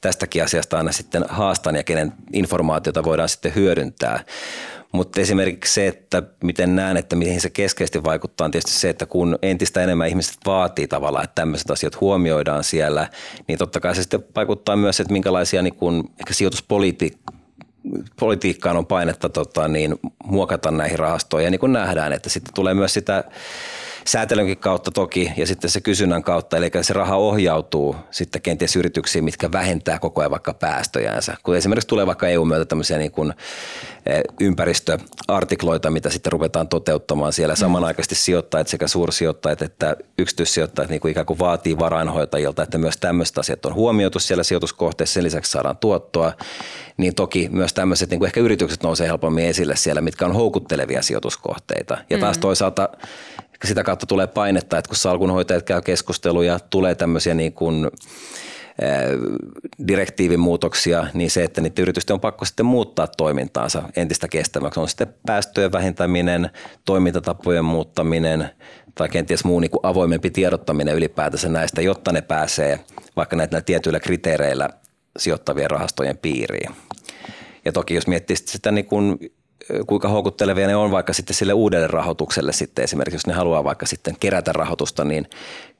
tästäkin 0.01 0.43
asiasta 0.43 0.77
aina 0.77 0.91
sitten 0.91 1.25
haastan 1.29 1.75
ja 1.75 1.83
kenen 1.83 2.13
informaatiota 2.33 3.03
voidaan 3.03 3.29
sitten 3.29 3.55
hyödyntää. 3.55 4.23
Mutta 4.91 5.21
esimerkiksi 5.21 5.73
se, 5.73 5.87
että 5.87 6.23
miten 6.43 6.75
näen, 6.75 6.97
että 6.97 7.15
mihin 7.15 7.41
se 7.41 7.49
keskeisesti 7.49 8.03
vaikuttaa, 8.03 8.45
on 8.45 8.51
tietysti 8.51 8.71
se, 8.71 8.89
että 8.89 9.05
kun 9.05 9.39
entistä 9.41 9.83
enemmän 9.83 10.07
ihmiset 10.07 10.37
vaatii 10.45 10.87
tavallaan, 10.87 11.23
että 11.23 11.35
tämmöiset 11.35 11.71
asiat 11.71 12.01
huomioidaan 12.01 12.63
siellä, 12.63 13.09
niin 13.47 13.59
totta 13.59 13.79
kai 13.79 13.95
se 13.95 14.01
sitten 14.01 14.23
vaikuttaa 14.35 14.75
myös, 14.75 14.99
että 14.99 15.13
minkälaisia 15.13 15.61
niin 15.61 15.75
kun 15.75 16.09
ehkä 16.19 16.33
sijoituspolitiikkaa 16.33 17.41
politiikkaan 18.19 18.77
on 18.77 18.85
painetta 18.85 19.29
tota, 19.29 19.67
niin, 19.67 19.95
muokata 20.23 20.71
näihin 20.71 20.99
rahastoihin. 20.99 21.45
Ja 21.45 21.51
niin 21.51 21.59
kuin 21.59 21.73
nähdään, 21.73 22.13
että 22.13 22.29
sitten 22.29 22.53
tulee 22.53 22.73
myös 22.73 22.93
sitä 22.93 23.23
säätelynkin 24.05 24.57
kautta 24.57 24.91
toki 24.91 25.31
ja 25.37 25.47
sitten 25.47 25.69
se 25.69 25.81
kysynnän 25.81 26.23
kautta, 26.23 26.57
eli 26.57 26.71
se 26.81 26.93
raha 26.93 27.15
ohjautuu 27.15 27.95
sitten 28.11 28.41
kenties 28.41 28.75
yrityksiin, 28.75 29.23
mitkä 29.23 29.51
vähentää 29.51 29.99
koko 29.99 30.21
ajan 30.21 30.31
vaikka 30.31 30.53
päästöjäänsä. 30.53 31.37
Kun 31.43 31.55
esimerkiksi 31.55 31.87
tulee 31.87 32.07
vaikka 32.07 32.27
EU-myötä 32.27 32.65
tämmöisiä 32.65 32.97
niin 32.97 33.11
kuin 33.11 33.33
eh, 34.05 34.21
ympäristöartikloita, 34.39 35.91
mitä 35.91 36.09
sitten 36.09 36.31
ruvetaan 36.31 36.67
toteuttamaan 36.67 37.33
siellä. 37.33 37.55
Samanaikaisesti 37.55 38.15
sijoittajat 38.15 38.67
sekä 38.67 38.87
suursijoittajat 38.87 39.61
että 39.61 39.95
yksityissijoittajat 40.17 40.89
niin 40.89 41.01
kuin 41.01 41.11
ikään 41.11 41.25
kuin 41.25 41.39
vaatii 41.39 41.79
varainhoitajilta, 41.79 42.63
että 42.63 42.77
myös 42.77 42.97
tämmöiset 42.97 43.37
asiat 43.37 43.65
on 43.65 43.73
huomioitu 43.73 44.19
siellä 44.19 44.43
sijoituskohteessa, 44.43 45.13
sen 45.13 45.23
lisäksi 45.23 45.51
saadaan 45.51 45.77
tuottoa. 45.77 46.33
Niin 46.97 47.15
toki 47.15 47.49
myös 47.51 47.73
tämmöiset 47.73 48.09
niin 48.09 48.19
kuin 48.19 48.27
ehkä 48.27 48.39
yritykset 48.39 48.83
nousee 48.83 49.07
helpommin 49.07 49.45
esille 49.45 49.75
siellä, 49.75 50.01
mitkä 50.01 50.25
on 50.25 50.33
houkuttelevia 50.33 51.01
sijoituskohteita. 51.01 51.97
Ja 52.09 52.17
taas 52.17 52.37
mm. 52.37 52.41
toisaalta 52.41 52.89
sitä 53.67 53.83
kautta 53.83 54.05
tulee 54.05 54.27
painetta, 54.27 54.77
että 54.77 54.89
kun 54.89 54.95
salkunhoitajat 54.95 55.63
käy 55.63 55.81
keskusteluja, 55.81 56.59
tulee 56.59 56.95
tämmöisiä 56.95 57.33
niin 57.33 57.53
kuin 57.53 57.87
direktiivin 59.87 60.39
muutoksia, 60.39 61.07
niin 61.13 61.31
se, 61.31 61.43
että 61.43 61.61
niiden 61.61 61.81
yritysten 61.81 62.13
on 62.13 62.19
pakko 62.19 62.45
sitten 62.45 62.65
muuttaa 62.65 63.07
toimintaansa 63.07 63.83
entistä 63.95 64.27
kestäväksi. 64.27 64.79
On 64.79 64.89
sitten 64.89 65.13
päästöjen 65.25 65.71
vähentäminen, 65.71 66.49
toimintatapojen 66.85 67.65
muuttaminen 67.65 68.49
tai 68.95 69.09
kenties 69.09 69.43
muu 69.43 69.59
niin 69.59 69.71
kuin 69.71 69.79
avoimempi 69.83 70.29
tiedottaminen 70.29 70.95
ylipäätänsä 70.95 71.49
näistä, 71.49 71.81
jotta 71.81 72.11
ne 72.11 72.21
pääsee 72.21 72.79
vaikka 73.15 73.35
näitä 73.35 73.61
tietyillä 73.61 73.99
kriteereillä 73.99 74.69
sijoittavien 75.17 75.71
rahastojen 75.71 76.17
piiriin. 76.17 76.71
Ja 77.65 77.71
toki 77.71 77.95
jos 77.95 78.07
miettii 78.07 78.35
sitä 78.35 78.71
niin 78.71 78.85
kuin 78.85 79.17
kuinka 79.87 80.07
houkuttelevia 80.07 80.67
ne 80.67 80.75
on 80.75 80.91
vaikka 80.91 81.13
sitten 81.13 81.35
sille 81.35 81.53
uudelle 81.53 81.87
rahoitukselle 81.87 82.53
sitten. 82.53 82.83
Esimerkiksi, 82.83 83.15
jos 83.15 83.27
ne 83.27 83.33
haluaa 83.33 83.63
vaikka 83.63 83.85
sitten 83.85 84.15
kerätä 84.19 84.53
rahoitusta, 84.53 85.03
niin 85.03 85.29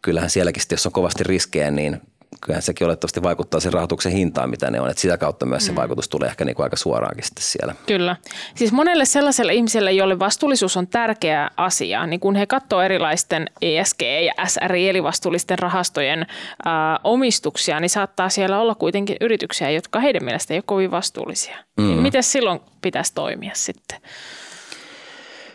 kyllähän 0.01 0.29
sielläkin 0.29 0.61
sitten, 0.61 0.75
jos 0.75 0.85
on 0.85 0.91
kovasti 0.91 1.23
riskejä, 1.23 1.71
niin 1.71 2.01
kyllähän 2.41 2.61
sekin 2.61 2.87
olettavasti 2.87 3.23
vaikuttaa 3.23 3.59
sen 3.59 3.73
rahoituksen 3.73 4.11
hintaan, 4.11 4.49
mitä 4.49 4.71
ne 4.71 4.81
on. 4.81 4.89
Että 4.89 5.01
sitä 5.01 5.17
kautta 5.17 5.45
myös 5.45 5.65
se 5.65 5.71
mm. 5.71 5.75
vaikutus 5.75 6.09
tulee 6.09 6.29
ehkä 6.29 6.45
niin 6.45 6.55
kuin 6.55 6.63
aika 6.63 6.75
suoraankin 6.75 7.23
sitten 7.23 7.43
siellä. 7.43 7.75
Kyllä. 7.87 8.15
Siis 8.55 8.71
monelle 8.71 9.05
sellaiselle 9.05 9.53
ihmiselle, 9.53 9.91
jolle 9.91 10.19
vastuullisuus 10.19 10.77
on 10.77 10.87
tärkeä 10.87 11.49
asia, 11.57 12.05
niin 12.05 12.19
kun 12.19 12.35
he 12.35 12.45
katsoo 12.45 12.81
erilaisten 12.81 13.49
ESG- 13.61 14.25
ja 14.25 14.45
SRI, 14.47 14.89
eli 14.89 15.03
vastuullisten 15.03 15.59
rahastojen 15.59 16.25
ää, 16.65 16.99
omistuksia, 17.03 17.79
niin 17.79 17.89
saattaa 17.89 18.29
siellä 18.29 18.59
olla 18.59 18.75
kuitenkin 18.75 19.17
yrityksiä, 19.21 19.69
jotka 19.69 19.99
heidän 19.99 20.23
mielestä 20.23 20.53
ei 20.53 20.57
ole 20.57 20.63
kovin 20.67 20.91
vastuullisia. 20.91 21.57
Mm. 21.77 21.87
Niin 21.87 22.01
miten 22.01 22.23
silloin 22.23 22.59
pitäisi 22.81 23.13
toimia 23.13 23.51
sitten? 23.53 24.01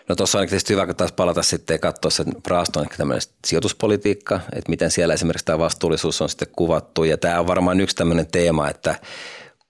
No 0.08 0.16
tuossa 0.16 0.38
on 0.38 0.46
tietysti 0.46 0.72
hyvä 0.72 0.94
taas 0.94 1.12
palata 1.12 1.42
sitten 1.42 1.74
ja 1.74 1.78
katsoa 1.78 2.10
sen 2.10 2.26
rahaston 2.46 2.86
tämmöinen 2.96 3.22
sijoituspolitiikka, 3.44 4.40
että 4.52 4.70
miten 4.70 4.90
siellä 4.90 5.14
esimerkiksi 5.14 5.44
tämä 5.44 5.58
vastuullisuus 5.58 6.22
on 6.22 6.28
sitten 6.28 6.48
kuvattu. 6.56 7.04
Ja 7.04 7.16
tämä 7.16 7.40
on 7.40 7.46
varmaan 7.46 7.80
yksi 7.80 7.96
tämmöinen 7.96 8.26
teema, 8.26 8.70
että 8.70 8.94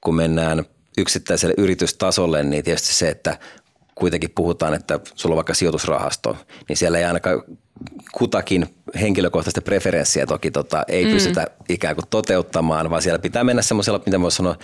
kun 0.01 0.15
mennään 0.15 0.65
yksittäiselle 0.99 1.55
yritystasolle, 1.59 2.43
niin 2.43 2.65
tietysti 2.65 2.95
se, 2.95 3.09
että 3.09 3.39
kuitenkin 3.95 4.31
puhutaan, 4.35 4.75
että 4.75 5.01
sulla 5.15 5.33
on 5.33 5.37
vaikka 5.37 5.55
sijoitusrahasto, 5.55 6.37
niin 6.69 6.77
siellä 6.77 6.99
ei 6.99 7.05
ainakaan 7.05 7.43
kutakin 8.13 8.67
henkilökohtaista 9.01 9.63
preferenssiä 9.63 10.27
toki 10.27 10.51
tota, 10.51 10.85
ei 10.89 11.05
mm. 11.05 11.11
pystytä 11.11 11.47
ikään 11.69 11.95
kuin 11.95 12.05
toteuttamaan, 12.11 12.91
vaan 12.91 13.03
siellä 13.03 13.19
pitää 13.19 13.45
mennä 13.45 13.63
semmoisella, 13.63 14.01
mitä 14.07 14.21
voisi 14.21 14.37
sanoa, 14.37 14.57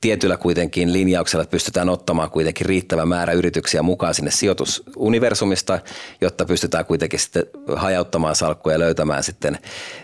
tietyllä 0.00 0.36
kuitenkin 0.36 0.92
linjauksella, 0.92 1.42
että 1.42 1.50
pystytään 1.50 1.88
ottamaan 1.88 2.30
kuitenkin 2.30 2.66
riittävä 2.66 3.06
määrä 3.06 3.32
yrityksiä 3.32 3.82
mukaan 3.82 4.14
sinne 4.14 4.30
sijoitusuniversumista, 4.30 5.78
jotta 6.20 6.44
pystytään 6.44 6.84
kuitenkin 6.84 7.20
sitten 7.20 7.44
hajauttamaan 7.76 8.36
salkkuja 8.36 8.74
ja 8.74 8.78
löytämään 8.78 9.22
sitten 9.22 9.58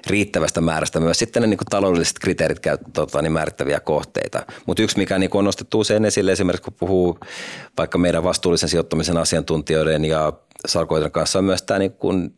riittävästä 0.06 0.60
määrästä 0.60 1.00
myös 1.00 1.18
sitten 1.18 1.42
ne 1.42 1.46
niin 1.46 1.58
kuin 1.58 1.66
taloudelliset 1.70 2.18
kriteerit 2.18 2.60
käy, 2.60 2.78
tota, 2.92 3.22
niin 3.22 3.32
määrittäviä 3.32 3.80
kohteita. 3.80 4.46
Mutta 4.66 4.82
yksi, 4.82 4.98
mikä 4.98 5.18
niin 5.18 5.30
kuin 5.30 5.38
on 5.38 5.44
nostettu 5.44 5.80
usein 5.80 6.04
esille 6.04 6.32
esimerkiksi, 6.32 6.64
kun 6.64 6.74
puhuu 6.78 7.18
vaikka 7.78 7.98
meidän 7.98 8.24
vastuullisen 8.24 8.68
sijoittamisen 8.68 9.16
asiantuntijoiden 9.16 10.04
ja 10.04 10.32
salkoiden 10.66 11.10
kanssa 11.10 11.38
on 11.38 11.44
myös 11.44 11.62
tämä 11.62 11.78
niin 11.78 11.92
kuin 11.92 12.34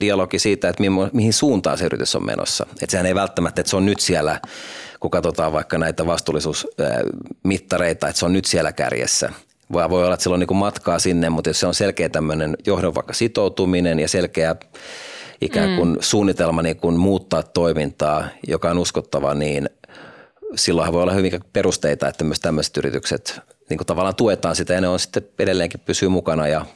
dialogi 0.00 0.38
siitä, 0.38 0.68
että 0.68 0.82
mihin 1.12 1.32
suuntaan 1.32 1.78
se 1.78 1.84
yritys 1.84 2.14
on 2.14 2.26
menossa. 2.26 2.66
Että 2.70 2.90
sehän 2.90 3.06
ei 3.06 3.14
välttämättä, 3.14 3.60
että 3.60 3.70
se 3.70 3.76
on 3.76 3.86
nyt 3.86 4.00
siellä, 4.00 4.40
kun 5.00 5.10
katsotaan 5.10 5.52
vaikka 5.52 5.78
näitä 5.78 6.06
vastuullisuusmittareita, 6.06 8.08
että 8.08 8.18
se 8.18 8.26
on 8.26 8.32
nyt 8.32 8.44
siellä 8.44 8.72
kärjessä. 8.72 9.32
Vaan 9.72 9.90
voi 9.90 10.04
olla, 10.04 10.14
että 10.14 10.22
sillä 10.22 10.34
on 10.34 10.40
niin 10.40 10.56
matkaa 10.56 10.98
sinne, 10.98 11.28
mutta 11.28 11.50
jos 11.50 11.60
se 11.60 11.66
on 11.66 11.74
selkeä 11.74 12.08
tämmöinen 12.08 12.56
johdon 12.66 12.94
vaikka 12.94 13.12
sitoutuminen 13.12 14.00
ja 14.00 14.08
selkeä 14.08 14.56
ikään 15.40 15.76
kuin 15.76 15.88
mm. 15.88 15.96
suunnitelma 16.00 16.62
niin 16.62 16.76
kuin 16.76 16.96
muuttaa 16.96 17.42
toimintaa, 17.42 18.24
joka 18.48 18.70
on 18.70 18.78
uskottava, 18.78 19.34
niin 19.34 19.70
silloinhan 20.54 20.92
voi 20.92 21.02
olla 21.02 21.12
hyvin 21.12 21.40
perusteita, 21.52 22.08
että 22.08 22.24
myös 22.24 22.40
tämmöiset 22.40 22.76
yritykset 22.76 23.40
niin 23.68 23.78
kuin 23.78 23.86
tavallaan 23.86 24.14
tuetaan 24.14 24.56
sitä 24.56 24.74
ja 24.74 24.80
ne 24.80 24.88
on 24.88 25.00
sitten 25.00 25.22
edelleenkin 25.38 25.80
pysyy 25.80 26.08
mukana 26.08 26.48
ja 26.48 26.66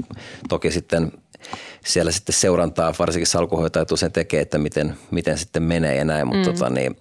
toki 0.49 0.71
sitten 0.71 1.13
siellä 1.85 2.13
sitten 2.13 2.35
seurantaa, 2.35 2.95
varsinkin 2.99 3.27
salkuhoitajat 3.27 3.93
usein 3.93 4.13
tekee, 4.13 4.41
että 4.41 4.59
miten, 4.59 4.97
miten 5.11 5.39
sitten 5.39 5.63
menee 5.63 5.97
ja 5.97 6.05
näin, 6.05 6.27
mutta 6.27 6.51
mm. 6.51 6.55
tota, 6.55 6.71
niin, 6.71 6.97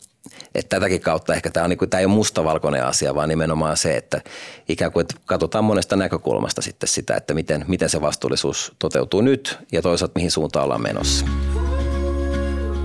että 0.56 0.76
tätäkin 0.76 1.02
kautta 1.02 1.34
ehkä 1.34 1.50
tämä, 1.50 1.64
on, 1.64 1.70
niin 1.70 1.78
kuin, 1.78 1.90
tämä 1.90 2.00
ei 2.00 2.06
ole 2.06 2.14
mustavalkoinen 2.14 2.86
asia, 2.86 3.16
vaan 3.16 3.30
nimenomaan 3.30 3.78
se, 3.78 3.98
että 3.98 4.22
ikään 4.70 4.92
kuin 4.92 5.02
että 5.02 5.16
katsotaan 5.26 5.64
monesta 5.64 5.96
näkökulmasta 5.96 6.62
sitten 6.62 6.90
sitä, 6.90 7.16
että 7.16 7.34
miten, 7.34 7.66
miten 7.68 7.90
se 7.90 8.02
vastuullisuus 8.02 8.72
toteutuu 8.80 9.22
nyt 9.22 9.58
ja 9.72 9.82
toisaalta 9.82 10.12
mihin 10.16 10.32
suuntaan 10.32 10.66
ollaan 10.66 10.82
menossa. 10.82 11.26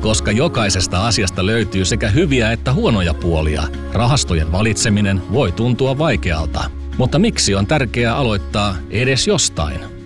Koska 0.00 0.30
jokaisesta 0.32 1.06
asiasta 1.06 1.46
löytyy 1.46 1.84
sekä 1.84 2.08
hyviä 2.08 2.52
että 2.52 2.72
huonoja 2.72 3.14
puolia, 3.14 3.62
rahastojen 3.92 4.52
valitseminen 4.52 5.22
voi 5.32 5.52
tuntua 5.52 5.98
vaikealta. 5.98 6.70
Mutta 6.98 7.18
miksi 7.18 7.54
on 7.54 7.66
tärkeää 7.66 8.16
aloittaa 8.16 8.76
edes 8.90 9.26
jostain? 9.26 9.97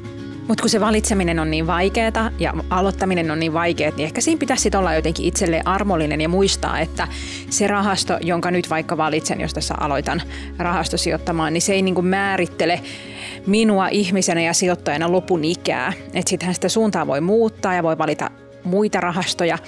Mutta 0.48 0.62
kun 0.62 0.70
se 0.70 0.80
valitseminen 0.80 1.38
on 1.38 1.50
niin 1.50 1.66
vaikeaa 1.66 2.30
ja 2.38 2.54
aloittaminen 2.70 3.30
on 3.30 3.38
niin 3.38 3.52
vaikeaa, 3.52 3.92
niin 3.96 4.04
ehkä 4.04 4.20
siinä 4.20 4.38
pitäisi 4.38 4.70
olla 4.78 4.94
jotenkin 4.94 5.26
itselleen 5.26 5.66
armollinen 5.66 6.20
ja 6.20 6.28
muistaa, 6.28 6.80
että 6.80 7.08
se 7.50 7.66
rahasto, 7.66 8.18
jonka 8.20 8.50
nyt 8.50 8.70
vaikka 8.70 8.96
valitsen, 8.96 9.40
jos 9.40 9.54
tässä 9.54 9.74
aloitan 9.80 10.22
rahastosijoittamaan, 10.58 11.52
niin 11.52 11.62
se 11.62 11.72
ei 11.72 11.82
niinku 11.82 12.02
määrittele 12.02 12.80
minua 13.46 13.88
ihmisenä 13.88 14.40
ja 14.40 14.52
sijoittajana 14.52 15.12
lopun 15.12 15.44
ikää. 15.44 15.92
Että 16.14 16.30
sittenhän 16.30 16.54
sitä 16.54 16.68
suuntaa 16.68 17.06
voi 17.06 17.20
muuttaa 17.20 17.74
ja 17.74 17.82
voi 17.82 17.98
valita 17.98 18.30
muita 18.64 19.00
rahastoja 19.00 19.58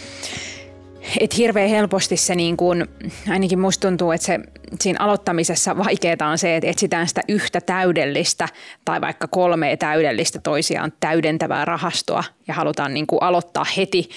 et 1.21 1.39
hirveän 1.39 1.71
helposti 1.71 2.17
se 2.17 2.35
niin 2.35 2.57
kuin, 2.57 2.87
ainakin 3.31 3.59
musta 3.59 3.89
tuntuu, 3.89 4.13
että 4.13 4.27
se 4.27 4.41
siinä 4.81 5.05
aloittamisessa 5.05 5.79
vaikeaa 5.79 6.31
on 6.31 6.39
se, 6.39 6.57
että 6.57 6.71
etsitään 6.71 7.09
sitä 7.09 7.21
yhtä 7.29 7.61
täydellistä 7.61 8.49
tai 8.85 9.01
vaikka 9.01 9.29
kolmea 9.29 9.77
täydellistä 9.77 10.39
toisiaan 10.39 10.93
täydentävää 11.01 11.65
rahastoa 11.65 12.25
ja 12.49 12.55
halutaan 12.55 12.95
niin 12.95 13.07
kuin 13.07 13.23
aloittaa 13.23 13.67
heti 13.77 14.09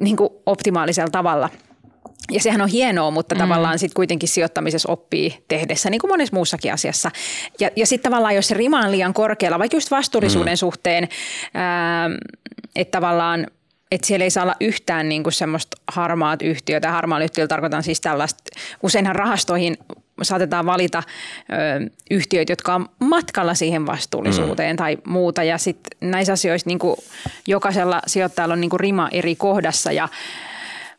niin 0.00 0.16
kuin 0.16 0.30
optimaalisella 0.46 1.10
tavalla. 1.10 1.50
Ja 2.30 2.40
sehän 2.40 2.60
on 2.60 2.68
hienoa, 2.68 3.10
mutta 3.10 3.34
mm. 3.34 3.38
tavallaan 3.38 3.78
sitten 3.78 3.94
kuitenkin 3.94 4.28
sijoittamisessa 4.28 4.92
oppii 4.92 5.44
tehdessä, 5.48 5.90
niin 5.90 6.00
kuin 6.00 6.10
monessa 6.10 6.36
muussakin 6.36 6.72
asiassa. 6.72 7.10
Ja, 7.60 7.70
ja 7.76 7.86
sitten 7.86 8.10
tavallaan, 8.10 8.34
jos 8.34 8.48
se 8.48 8.54
rima 8.54 8.80
on 8.80 8.90
liian 8.90 9.14
korkealla, 9.14 9.58
vaikka 9.58 9.76
just 9.76 9.90
vastuullisuuden 9.90 10.52
mm. 10.52 10.56
suhteen, 10.56 11.08
että 12.76 12.98
tavallaan 12.98 13.46
että 13.90 14.06
siellä 14.06 14.24
ei 14.24 14.30
saa 14.30 14.42
olla 14.42 14.56
yhtään 14.60 15.08
niin 15.08 15.22
kuin 15.22 15.32
semmoista 15.32 15.76
harmaat 15.88 16.42
yhtiötä. 16.42 16.90
Harmaat 16.90 17.22
yhtiöllä 17.22 17.48
tarkoitan 17.48 17.82
siis 17.82 18.00
tällaista, 18.00 18.42
useinhan 18.82 19.16
rahastoihin 19.16 19.76
saatetaan 20.22 20.66
valita 20.66 21.02
ö, 21.02 21.90
yhtiöitä, 22.10 22.52
jotka 22.52 22.74
on 22.74 22.88
matkalla 22.98 23.54
siihen 23.54 23.86
vastuullisuuteen 23.86 24.76
mm. 24.76 24.78
tai 24.78 24.98
muuta. 25.06 25.42
Ja 25.42 25.58
sitten 25.58 26.10
näissä 26.10 26.32
asioissa 26.32 26.68
niin 26.68 26.78
kuin 26.78 26.96
jokaisella 27.46 28.02
sijoittajalla 28.06 28.52
on 28.52 28.60
niin 28.60 28.70
kuin 28.70 28.80
rima 28.80 29.08
eri 29.12 29.36
kohdassa 29.36 29.92
ja 29.92 30.08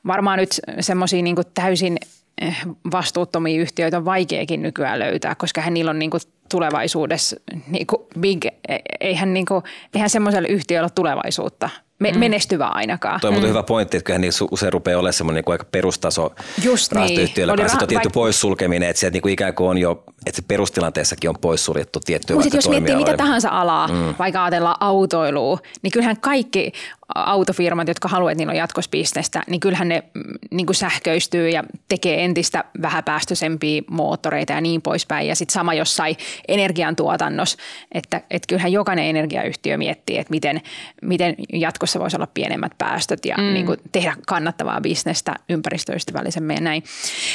varmaan 0.07 0.39
nyt 0.39 0.61
semmoisia 0.79 1.21
niin 1.21 1.35
täysin 1.53 1.97
eh, 2.41 2.57
vastuuttomia 2.91 3.61
yhtiöitä 3.61 3.97
on 3.97 4.05
vaikeakin 4.05 4.61
nykyään 4.61 4.99
löytää, 4.99 5.35
koska 5.35 5.61
hän 5.61 5.73
niillä 5.73 5.91
on 5.91 5.99
niin 5.99 6.11
kuin 6.11 6.21
tulevaisuudessa 6.49 7.35
niin 7.67 7.87
kuin 7.87 8.01
big, 8.19 8.45
e, 8.45 8.51
eihän, 8.99 9.33
niin 9.33 9.45
kuin, 9.45 9.63
eihän 9.95 10.09
semmoiselle 10.09 10.47
yhtiölle 10.47 10.85
ole 10.85 10.91
tulevaisuutta 10.95 11.69
me, 11.99 12.11
mm. 12.11 12.19
menestyvä 12.19 12.67
ainakaan. 12.67 13.21
Tuo 13.21 13.29
on 13.29 13.35
mm. 13.35 13.47
hyvä 13.47 13.63
pointti, 13.63 13.97
että 13.97 14.05
kyllähän 14.05 14.21
niin 14.21 14.33
usein 14.51 14.73
rupeaa 14.73 14.99
olemaan 14.99 15.13
semmoinen 15.13 15.43
niin 15.47 15.51
aika 15.51 15.65
perustaso 15.71 16.35
Just 16.63 16.91
rahastoyhtiöllä 16.91 17.55
niin. 17.55 17.67
rah- 17.67 17.85
tietty 17.87 18.09
vaik- 18.09 18.13
poissulkeminen, 18.13 18.89
että 18.89 18.99
sieltä 18.99 19.13
niin 19.13 19.21
kuin 19.21 19.33
ikään 19.33 19.53
kuin 19.53 19.69
on 19.69 19.77
jo, 19.77 20.03
että 20.25 20.41
se 20.41 20.47
perustilanteessakin 20.47 21.29
on 21.29 21.35
poissuljettu 21.41 21.99
tiettyä 21.99 22.35
Mutta 22.35 22.55
jos 22.55 22.69
miettii 22.69 22.95
mitä 22.95 23.17
tahansa 23.17 23.49
alaa, 23.49 23.87
mm. 23.87 24.15
vaikka 24.19 24.43
ajatellaan 24.43 24.75
autoilua, 24.79 25.59
niin 25.81 25.91
kyllähän 25.91 26.19
kaikki 26.21 26.71
autofirmat, 27.15 27.87
jotka 27.87 28.07
haluavat, 28.07 28.31
että 28.31 28.39
niillä 28.39 28.51
on 28.51 28.57
jatkossa 28.57 28.91
bisnestä, 28.91 29.43
niin 29.47 29.59
kyllähän 29.59 29.89
ne 29.89 30.03
mm, 30.13 30.23
niin 30.51 30.65
kuin 30.65 30.75
sähköistyy 30.75 31.49
ja 31.49 31.63
tekee 31.89 32.25
entistä 32.25 32.63
vähäpäästöisempiä 32.81 33.81
moottoreita 33.89 34.53
ja 34.53 34.61
niin 34.61 34.81
poispäin. 34.81 35.27
Ja 35.27 35.35
sitten 35.35 35.53
sama 35.53 35.73
jossain 35.73 36.15
energiantuotannossa, 36.47 37.57
että, 37.91 38.21
että 38.29 38.47
kyllähän 38.47 38.71
jokainen 38.71 39.05
energiayhtiö 39.05 39.77
miettii, 39.77 40.17
että 40.17 40.31
miten, 40.31 40.61
miten 41.01 41.35
jatkossa 41.53 41.99
voisi 41.99 42.17
olla 42.17 42.27
pienemmät 42.33 42.71
päästöt 42.77 43.25
ja 43.25 43.35
mm. 43.37 43.53
niin 43.53 43.65
kuin 43.65 43.77
tehdä 43.91 44.15
kannattavaa 44.27 44.81
bisnestä 44.81 45.35
ympäristöystävällisemmin 45.49 46.55
ja 46.55 46.61
näin. 46.61 46.83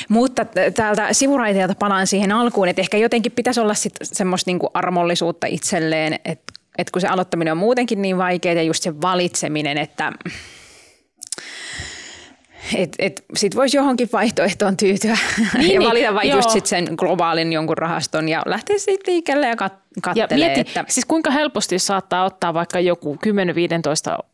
Mutta 0.09 0.47
täältä 0.75 1.13
sivuraiteelta 1.13 1.75
palaan 1.75 2.07
siihen 2.07 2.33
alkuun, 2.33 2.69
että 2.69 2.83
ehkä 2.83 2.97
jotenkin 2.97 3.33
pitäisi 3.33 3.61
olla 3.61 3.75
sit 3.75 3.95
semmoista 4.03 4.49
niin 4.49 4.59
kuin 4.59 4.71
armollisuutta 4.75 5.47
itselleen, 5.47 6.19
että 6.25 6.53
et 6.79 6.91
kun 6.91 7.01
se 7.01 7.09
aloittaminen 7.09 7.53
on 7.53 7.59
muutenkin 7.59 8.03
niin 8.03 8.19
vaikeaa 8.19 8.55
ja 8.55 8.63
just 8.63 8.83
se 8.83 9.01
valitseminen, 9.01 9.79
että 9.79 10.13
et, 12.75 12.97
et 12.99 13.25
sit 13.37 13.57
voisi 13.57 13.77
johonkin 13.77 14.09
vaihtoehtoon 14.13 14.77
tyytyä 14.77 15.19
niin, 15.39 15.73
ja 15.73 15.79
niin. 15.79 15.89
valita 15.89 16.15
vain 16.15 16.31
just 16.31 16.51
sit 16.51 16.67
sen 16.67 16.85
globaalin 16.97 17.53
jonkun 17.53 17.79
rahaston 17.79 18.29
ja 18.29 18.43
lähteä 18.47 18.79
sitten 18.79 19.15
liikelle 19.15 19.47
ja 19.47 19.55
kat- 19.55 20.01
kattelee. 20.03 20.49
Ja 20.49 20.55
mieti, 20.55 20.61
että... 20.61 20.85
siis 20.89 21.07
kuinka 21.07 21.31
helposti 21.31 21.79
saattaa 21.79 22.25
ottaa 22.25 22.55
vaikka 22.55 22.81
joku 22.81 23.17
10-15 23.27 23.29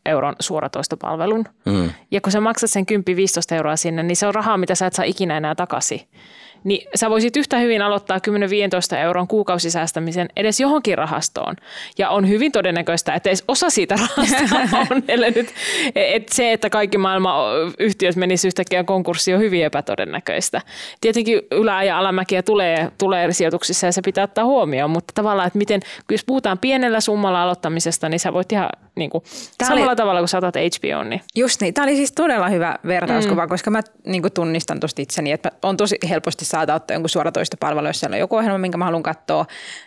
euron 0.05 0.35
suoratoistopalvelun 0.39 1.45
mm. 1.65 1.89
ja 2.11 2.21
kun 2.21 2.31
sä 2.31 2.39
maksat 2.39 2.69
sen 2.69 2.85
10-15 3.53 3.55
euroa 3.55 3.75
sinne, 3.75 4.03
niin 4.03 4.15
se 4.15 4.27
on 4.27 4.35
rahaa, 4.35 4.57
mitä 4.57 4.75
sä 4.75 4.87
et 4.87 4.93
saa 4.93 5.05
ikinä 5.05 5.37
enää 5.37 5.55
takaisin 5.55 6.01
niin 6.63 6.87
sä 6.95 7.09
voisit 7.09 7.37
yhtä 7.37 7.57
hyvin 7.57 7.81
aloittaa 7.81 8.17
10-15 8.93 8.95
euron 8.95 9.27
kuukausisäästämisen 9.27 10.29
edes 10.35 10.59
johonkin 10.59 10.97
rahastoon. 10.97 11.55
Ja 11.97 12.09
on 12.09 12.29
hyvin 12.29 12.51
todennäköistä, 12.51 13.13
että 13.13 13.29
edes 13.29 13.43
osa 13.47 13.69
siitä 13.69 13.95
rahasta 13.95 14.77
on, 14.91 15.03
nyt, 15.35 15.53
että 15.95 16.35
se, 16.35 16.53
että 16.53 16.69
kaikki 16.69 16.97
maailman 16.97 17.33
yhtiöt 17.79 18.15
menisi 18.15 18.47
yhtäkkiä 18.47 18.83
konkurssiin 18.83 19.35
on 19.35 19.41
hyvin 19.41 19.65
epätodennäköistä. 19.65 20.61
Tietenkin 21.01 21.41
ylä- 21.51 21.83
ja 21.83 21.99
alamäkiä 21.99 22.43
tulee, 22.43 22.91
tulee 22.97 23.33
sijoituksissa 23.33 23.85
ja 23.85 23.91
se 23.91 24.01
pitää 24.01 24.23
ottaa 24.23 24.45
huomioon, 24.45 24.91
mutta 24.91 25.11
tavallaan, 25.15 25.47
että 25.47 25.59
miten, 25.59 25.81
jos 26.11 26.25
puhutaan 26.25 26.57
pienellä 26.57 26.99
summalla 26.99 27.43
aloittamisesta, 27.43 28.09
niin 28.09 28.19
sä 28.19 28.33
voit 28.33 28.51
ihan 28.51 28.69
niin 28.99 29.09
kuin, 29.09 29.23
Tää 29.57 29.67
samalla 29.67 29.89
oli- 29.91 29.95
tavalla 29.95 30.19
kuin 30.19 30.29
sä 30.29 30.37
otat 30.37 30.55
HBO, 30.55 31.03
niin 31.03 31.21
Just 31.35 31.61
niin. 31.61 31.73
Tämä 31.73 31.85
oli 31.85 31.95
siis 31.95 32.11
todella 32.11 32.49
hyvä 32.49 32.75
vertauskuva, 32.87 33.45
mm. 33.45 33.49
koska 33.49 33.71
mä 33.71 33.81
niin 34.05 34.23
tunnistan 34.33 34.79
tuosta 34.79 35.01
itseni, 35.01 35.31
että 35.31 35.51
on 35.63 35.77
tosi 35.77 35.97
helposti 36.09 36.45
saada 36.45 36.75
ottaa 36.75 36.95
jonkun 36.95 37.09
suoratoistopalvelu, 37.09 37.87
jos 37.87 37.99
siellä 37.99 38.15
on 38.15 38.19
joku 38.19 38.35
ohjelma, 38.35 38.57
minkä 38.57 38.77
mä 38.77 38.85
haluan 38.85 39.03
katsoa, 39.03 39.45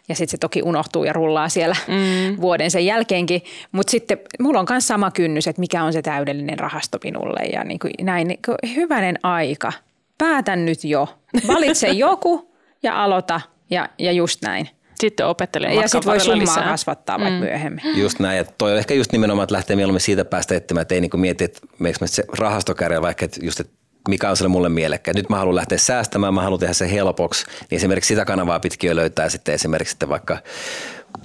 ja 0.08 0.14
sitten 0.14 0.30
se 0.30 0.38
toki 0.38 0.62
unohtuu 0.62 1.04
ja 1.04 1.12
rullaa 1.12 1.48
siellä 1.48 1.76
mm. 1.88 2.40
vuoden 2.40 2.70
sen 2.70 2.86
jälkeenkin. 2.86 3.42
Mutta 3.72 3.90
sitten 3.90 4.18
mulla 4.40 4.60
on 4.60 4.66
myös 4.70 4.88
sama 4.88 5.10
kynnys, 5.10 5.46
että 5.46 5.60
mikä 5.60 5.84
on 5.84 5.92
se 5.92 6.02
täydellinen 6.02 6.58
rahasto 6.58 6.98
minulle 7.04 7.40
ja 7.52 7.64
niin 7.64 7.78
kuin 7.78 7.92
näin. 8.00 8.28
Niin 8.28 8.40
kuin 8.46 8.74
hyvänen 8.74 9.18
aika. 9.22 9.72
Päätän 10.18 10.64
nyt 10.64 10.84
jo. 10.84 11.08
Valitse 11.46 11.88
joku 12.06 12.54
ja 12.82 13.02
aloita 13.04 13.40
ja, 13.70 13.88
ja 13.98 14.12
just 14.12 14.42
näin. 14.42 14.68
Sitten 15.06 15.26
opettelen 15.26 15.74
Ja 15.74 15.88
sitten 15.88 16.04
voi 16.04 16.20
summaa 16.20 16.38
lisää. 16.38 16.64
kasvattaa 16.64 17.18
vaikka 17.18 17.34
mm. 17.34 17.44
myöhemmin. 17.44 17.82
Just 17.94 18.18
näin, 18.18 18.38
ja 18.38 18.44
toi 18.44 18.72
on 18.72 18.78
ehkä 18.78 18.94
just 18.94 19.12
nimenomaan, 19.12 19.44
että 19.44 19.54
lähtee 19.54 19.76
mieluummin 19.76 20.00
siitä 20.00 20.24
päästä 20.24 20.54
etsimään, 20.54 20.82
että 20.82 20.94
ei 20.94 21.00
niinku 21.00 21.16
mieti, 21.16 21.44
että 21.44 21.60
meneekö 21.78 21.98
me 22.00 22.06
se 22.06 22.24
rahastokärjellä 22.38 23.02
vaikka, 23.02 23.24
että 23.24 23.40
just, 23.42 23.60
että 23.60 23.72
mikä 24.08 24.30
on 24.30 24.36
sille 24.36 24.48
mulle 24.48 24.68
mielekkäin. 24.68 25.16
Nyt 25.16 25.28
mä 25.28 25.36
haluan 25.36 25.56
lähteä 25.56 25.78
säästämään, 25.78 26.34
mä 26.34 26.42
haluan 26.42 26.60
tehdä 26.60 26.74
sen 26.74 26.88
helpoksi, 26.88 27.46
niin 27.70 27.76
esimerkiksi 27.76 28.08
sitä 28.08 28.24
kanavaa 28.24 28.60
pitkin 28.60 28.88
jo 28.88 28.96
löytää 28.96 29.28
sitten 29.28 29.54
esimerkiksi 29.54 29.92
sitten 29.92 30.08
vaikka 30.08 30.38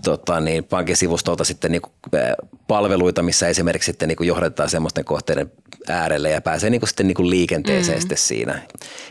tota, 0.04 0.40
niin, 0.40 0.64
pankin 0.64 0.98
sivustolta 0.98 1.44
sitten 1.44 1.72
niinku, 1.72 1.90
äh, 2.16 2.22
palveluita, 2.68 3.24
missä 3.24 3.48
esimerkiksi 3.48 3.86
sitten 3.86 4.08
niinku 4.08 4.24
johdetaan 4.24 4.70
semmoisten 4.70 5.06
kohteiden 5.06 5.52
äärelle 5.88 6.30
ja 6.30 6.42
pääsee 6.42 6.70
niinku 6.70 6.86
sitten 6.86 7.08
niinku 7.08 7.30
liikenteeseen 7.30 7.98
mm. 7.98 8.02
sitten 8.02 8.18
siinä. 8.18 8.62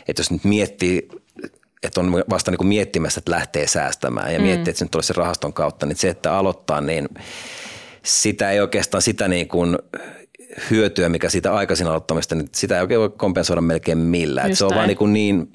Että 0.07 0.19
jos 0.19 0.31
nyt 0.31 0.43
miettii 0.43 1.07
että 1.83 2.01
on 2.01 2.23
vasta 2.29 2.51
niin 2.51 2.57
kuin 2.57 2.67
miettimässä, 2.67 3.19
että 3.19 3.31
lähtee 3.31 3.67
säästämään 3.67 4.33
ja 4.33 4.39
mm. 4.39 4.45
miettii, 4.45 4.71
että 4.71 4.79
se 4.79 4.85
nyt 4.85 4.95
olisi 4.95 5.07
sen 5.07 5.15
rahaston 5.15 5.53
kautta, 5.53 5.85
niin 5.85 5.97
se, 5.97 6.09
että 6.09 6.33
aloittaa, 6.33 6.81
niin 6.81 7.09
sitä 8.03 8.51
ei 8.51 8.59
oikeastaan 8.59 9.01
sitä 9.01 9.27
niin 9.27 9.47
kuin 9.47 9.77
hyötyä, 10.69 11.09
mikä 11.09 11.29
siitä 11.29 11.53
aikaisin 11.53 11.87
aloittamista, 11.87 12.35
niin 12.35 12.49
sitä 12.51 12.75
ei 12.75 12.81
oikein 12.81 12.99
voi 12.99 13.09
kompensoida 13.09 13.61
melkein 13.61 13.97
millään. 13.97 14.55
Se 14.55 14.65
on 14.65 14.75
vaan 14.75 14.87
niin, 14.87 14.97
kuin 14.97 15.13
niin 15.13 15.49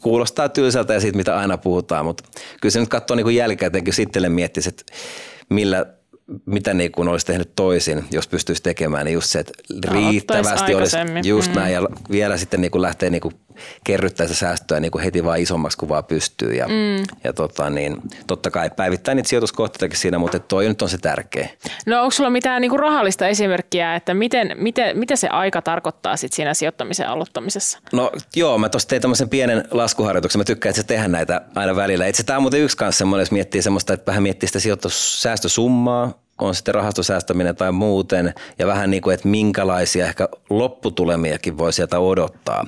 kuulostaa 0.00 0.48
tylsältä 0.48 0.94
ja 0.94 1.00
siitä, 1.00 1.16
mitä 1.16 1.38
aina 1.38 1.58
puhutaan, 1.58 2.04
mutta 2.04 2.24
kyllä 2.60 2.72
se 2.72 2.80
nyt 2.80 2.88
katsoo 2.88 3.14
niin 3.14 3.24
kuin 3.24 3.36
jälkikäteen, 3.36 3.86
jos 3.86 3.98
itselle 3.98 4.28
miettisi, 4.28 4.68
että 4.68 4.84
millä 5.48 5.86
mitä 6.46 6.74
niin 6.74 6.92
kuin 6.92 7.08
olisi 7.08 7.26
tehnyt 7.26 7.52
toisin, 7.56 8.04
jos 8.10 8.28
pystyisi 8.28 8.62
tekemään, 8.62 9.04
niin 9.04 9.14
just 9.14 9.30
se, 9.30 9.38
että 9.38 9.52
riittävästi 9.92 10.74
olisi 10.74 10.96
just 11.24 11.48
Mm. 11.48 11.54
näin 11.54 11.72
ja 11.72 11.88
vielä 12.10 12.36
sitten 12.36 12.60
niin 12.60 12.70
kuin 12.70 12.82
lähtee 12.82 13.10
niin 13.10 13.20
kuin 13.20 13.34
kerryttää 13.84 14.26
sitä 14.26 14.38
säästöä 14.38 14.80
niin 14.80 14.90
kuin 14.90 15.04
heti 15.04 15.24
vaan 15.24 15.38
isommaksi 15.38 15.78
kuin 15.78 15.88
vaan 15.88 16.04
pystyy. 16.04 16.52
Ja, 16.52 16.68
mm. 16.68 17.04
ja 17.24 17.32
tota, 17.32 17.70
niin, 17.70 17.96
totta 18.26 18.50
kai 18.50 18.70
päivittää 18.76 19.14
niitä 19.14 19.28
sijoituskohteitakin 19.28 19.98
siinä, 19.98 20.18
mutta 20.18 20.38
toi 20.38 20.68
nyt 20.68 20.82
on 20.82 20.88
se 20.88 20.98
tärkeä. 20.98 21.48
No 21.86 21.98
onko 21.98 22.10
sulla 22.10 22.30
mitään 22.30 22.60
niinku 22.60 22.76
rahallista 22.76 23.28
esimerkkiä, 23.28 23.94
että 23.94 24.14
miten, 24.14 24.52
miten, 24.54 24.98
mitä 24.98 25.16
se 25.16 25.28
aika 25.28 25.62
tarkoittaa 25.62 26.16
sit 26.16 26.32
siinä 26.32 26.54
sijoittamisen 26.54 27.08
aloittamisessa? 27.08 27.78
No 27.92 28.12
joo, 28.36 28.58
mä 28.58 28.68
tuossa 28.68 28.88
tein 28.88 29.02
tämmöisen 29.02 29.28
pienen 29.28 29.64
laskuharjoituksen. 29.70 30.40
Mä 30.40 30.44
tykkään 30.44 30.70
itse 30.70 30.82
tehdä 30.82 31.08
näitä 31.08 31.40
aina 31.54 31.76
välillä. 31.76 32.06
Itse 32.06 32.22
tämä 32.22 32.36
on 32.36 32.42
muuten 32.42 32.60
yksi 32.60 32.76
kanssa 32.76 32.98
semmoinen, 32.98 33.22
jos 33.22 33.30
miettii 33.30 33.62
semmoista, 33.62 33.92
että 33.92 34.06
vähän 34.06 34.22
miettii 34.22 34.46
sitä 34.46 34.60
sijoitussäästösummaa, 34.60 36.12
on 36.38 36.54
sitten 36.54 36.74
rahastosäästäminen 36.74 37.56
tai 37.56 37.72
muuten, 37.72 38.34
ja 38.58 38.66
vähän 38.66 38.90
niin 38.90 39.02
kuin, 39.02 39.14
että 39.14 39.28
minkälaisia 39.28 40.06
ehkä 40.06 40.28
lopputulemiakin 40.50 41.58
voi 41.58 41.72
sieltä 41.72 41.98
odottaa. 41.98 42.66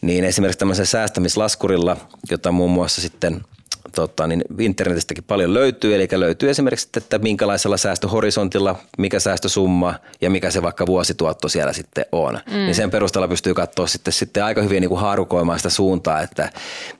Niin 0.00 0.24
esimerkiksi 0.24 0.58
tämmöisen 0.58 0.86
säästämislaskurilla, 0.86 1.96
jota 2.30 2.52
muun 2.52 2.70
muassa 2.70 3.00
sitten 3.00 3.40
tota, 3.94 4.26
niin 4.26 4.44
internetistäkin 4.58 5.24
paljon 5.24 5.54
löytyy, 5.54 5.94
eli 5.94 6.08
löytyy 6.12 6.50
esimerkiksi, 6.50 6.88
että 6.96 7.18
minkälaisella 7.18 7.76
säästöhorisontilla, 7.76 8.76
mikä 8.98 9.20
säästösumma 9.20 9.94
ja 10.20 10.30
mikä 10.30 10.50
se 10.50 10.62
vaikka 10.62 10.86
vuosituotto 10.86 11.48
siellä 11.48 11.72
sitten 11.72 12.06
on. 12.12 12.40
Mm. 12.46 12.52
Niin 12.52 12.74
sen 12.74 12.90
perusteella 12.90 13.28
pystyy 13.28 13.54
katsoa 13.54 13.86
sitten, 13.86 14.12
sitten 14.12 14.44
aika 14.44 14.62
hyvin 14.62 14.80
niin 14.80 14.88
kuin 14.88 15.00
haarukoimaan 15.00 15.58
sitä 15.58 15.70
suuntaa, 15.70 16.20
että 16.20 16.50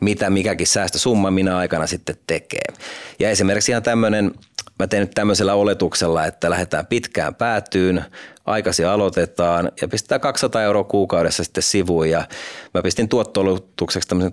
mitä 0.00 0.30
mikäkin 0.30 0.66
säästösumma 0.66 1.30
minä 1.30 1.56
aikana 1.56 1.86
sitten 1.86 2.16
tekee. 2.26 2.74
Ja 3.18 3.30
esimerkiksi 3.30 3.72
ihan 3.72 3.82
tämmöinen, 3.82 4.34
mä 4.80 4.86
teen 4.86 5.00
nyt 5.00 5.10
tämmöisellä 5.10 5.54
oletuksella, 5.54 6.26
että 6.26 6.50
lähdetään 6.50 6.86
pitkään 6.86 7.34
päätyyn, 7.34 8.04
aikaisin 8.46 8.86
aloitetaan 8.86 9.72
ja 9.80 9.88
pistetään 9.88 10.20
200 10.20 10.62
euroa 10.62 10.84
kuukaudessa 10.84 11.44
sitten 11.44 11.62
sivuun 11.62 12.10
ja 12.10 12.24
mä 12.74 12.82
pistin 12.82 13.08
tuotto-oletukseksi 13.08 14.08
tämmöisen 14.08 14.32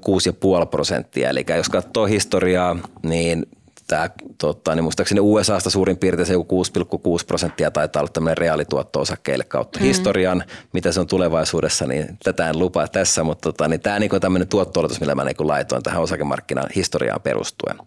6,5 0.62 0.66
prosenttia. 0.66 1.30
Eli 1.30 1.46
jos 1.56 1.70
katsoo 1.70 2.06
historiaa, 2.06 2.78
niin 3.04 3.46
tämä, 3.88 4.10
tota, 4.38 4.76
niin 4.76 4.84
muistaakseni 4.84 5.20
USAsta 5.22 5.70
suurin 5.70 5.98
piirtein 5.98 6.26
se 6.26 6.34
joku 6.34 6.64
6,6 6.64 7.26
prosenttia 7.28 7.72
taitaa 7.72 8.00
olla 8.00 8.12
tämmöinen 8.14 8.38
reaalituotto 8.38 9.00
osakkeille 9.00 9.44
kautta 9.44 9.80
mm. 9.80 9.86
historian. 9.86 10.44
Mitä 10.74 10.92
se 10.92 11.00
on 11.00 11.08
tulevaisuudessa, 11.08 11.86
niin 11.86 12.18
tätä 12.24 12.50
en 12.50 12.60
lupaa 12.60 12.88
tässä, 12.88 13.24
mutta 13.24 13.52
tota, 13.52 13.68
niin 13.68 13.82
tämä 13.82 14.00
niin 14.00 14.16
on 14.16 14.22
tämmöinen 14.22 14.48
tuotto 14.48 14.88
millä 15.00 15.16
mä 15.16 15.24
niin 15.24 15.36
laitoin 15.40 15.84
tähän 15.84 16.02
osakemarkkinan 16.02 16.70
historiaan 16.76 17.22
perustuen. 17.22 17.78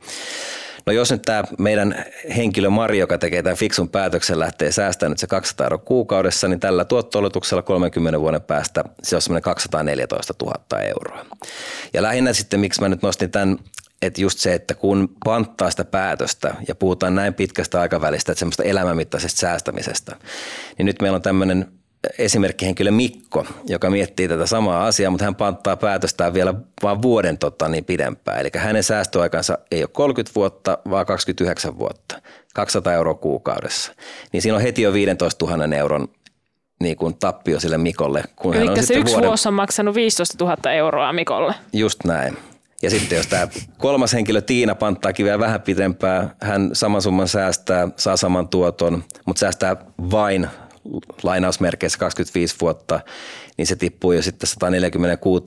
No 0.87 0.93
jos 0.93 1.11
nyt 1.11 1.23
tämä 1.23 1.45
meidän 1.59 2.05
henkilö 2.37 2.71
Mari, 2.71 2.99
joka 2.99 3.19
tekee 3.19 3.43
tämän 3.43 3.57
fiksun 3.57 3.89
päätöksen, 3.89 4.39
lähtee 4.39 4.73
säästämään 4.73 5.11
nyt 5.11 5.19
se 5.19 5.27
200 5.27 5.65
euroa 5.65 5.79
kuukaudessa, 5.79 6.49
niin 6.49 6.61
tällä 6.61 6.85
tuotto 6.85 7.19
30 7.65 8.21
vuoden 8.21 8.43
päästä 8.43 8.85
se 9.03 9.17
on 9.17 9.23
semmoinen 9.23 9.43
214 9.43 10.35
000 10.43 10.81
euroa. 10.83 11.27
Ja 11.95 12.03
lähinnä 12.03 12.33
sitten, 12.33 12.61
miksi 12.61 12.81
mä 12.81 12.89
nyt 12.89 13.03
nostin 13.03 13.31
tämän 13.31 13.59
että 14.03 14.21
just 14.21 14.39
se, 14.39 14.55
että 14.55 14.75
kun 14.75 15.17
panttaa 15.25 15.71
sitä 15.71 15.85
päätöstä 15.85 16.55
ja 16.69 16.75
puhutaan 16.75 17.15
näin 17.15 17.35
pitkästä 17.35 17.81
aikavälistä, 17.81 18.33
että 18.33 18.39
semmoista 18.39 18.63
elämänmittaisesta 18.63 19.41
säästämisestä, 19.41 20.17
niin 20.79 20.87
nyt 20.87 21.03
meillä 21.03 21.17
on 21.17 21.23
tämmöinen 21.23 21.73
esimerkkihenkilö 22.19 22.91
Mikko, 22.91 23.47
joka 23.69 23.91
miettii 23.91 24.29
tätä 24.29 24.47
samaa 24.47 24.87
asiaa, 24.87 25.11
mutta 25.11 25.25
hän 25.25 25.35
panttaa 25.35 25.77
päätöstään 25.77 26.35
vielä 26.35 26.55
vain 26.83 27.03
vuoden 27.03 27.39
tota, 27.39 27.69
niin 27.69 27.85
pidempään. 27.85 28.41
Eli 28.41 28.51
hänen 28.57 28.83
säästöaikansa 28.83 29.59
ei 29.71 29.83
ole 29.83 29.91
30 29.93 30.35
vuotta, 30.35 30.79
vaan 30.91 31.07
29 31.07 31.79
vuotta, 31.79 32.23
200 32.55 32.93
euroa 32.93 33.15
kuukaudessa. 33.15 33.93
Niin 34.33 34.43
siinä 34.43 34.57
on 34.57 34.63
heti 34.63 34.83
jo 34.83 34.93
15 34.93 35.47
000 35.47 35.77
euron 35.77 36.09
niin 36.81 36.97
kuin 36.97 37.17
tappio 37.19 37.61
sille 37.61 37.79
Mikolle. 37.79 38.25
Kun 38.37 38.55
hän 38.55 38.69
on 38.69 38.77
Eli 38.79 38.87
se 38.87 38.95
yksi 38.95 39.13
vuoden... 39.13 39.29
vuosi 39.29 39.49
on 39.49 39.55
maksanut 39.55 39.95
15 39.95 40.45
000 40.45 40.73
euroa 40.73 41.13
Mikolle. 41.13 41.55
Just 41.73 42.05
näin. 42.05 42.37
Ja 42.83 42.91
sitten 42.91 43.17
jos 43.17 43.27
tämä 43.27 43.49
kolmas 43.79 44.13
henkilö 44.13 44.41
Tiina 44.41 44.75
panttaakin 44.75 45.25
vielä 45.25 45.39
vähän 45.39 45.61
pidempään, 45.61 46.31
hän 46.43 46.71
saman 46.73 47.03
summan 47.03 47.29
säästää, 47.29 47.89
saa 47.97 48.17
saman 48.17 48.49
tuoton, 48.49 49.05
mutta 49.27 49.41
säästää 49.41 49.77
vain 50.11 50.49
lainausmerkeissä 51.23 51.99
25 51.99 52.57
vuotta, 52.61 53.01
niin 53.57 53.67
se 53.67 53.77
tippuu 53.77 54.13
jo 54.13 54.23
sitten 54.23 54.47
146 54.47 55.45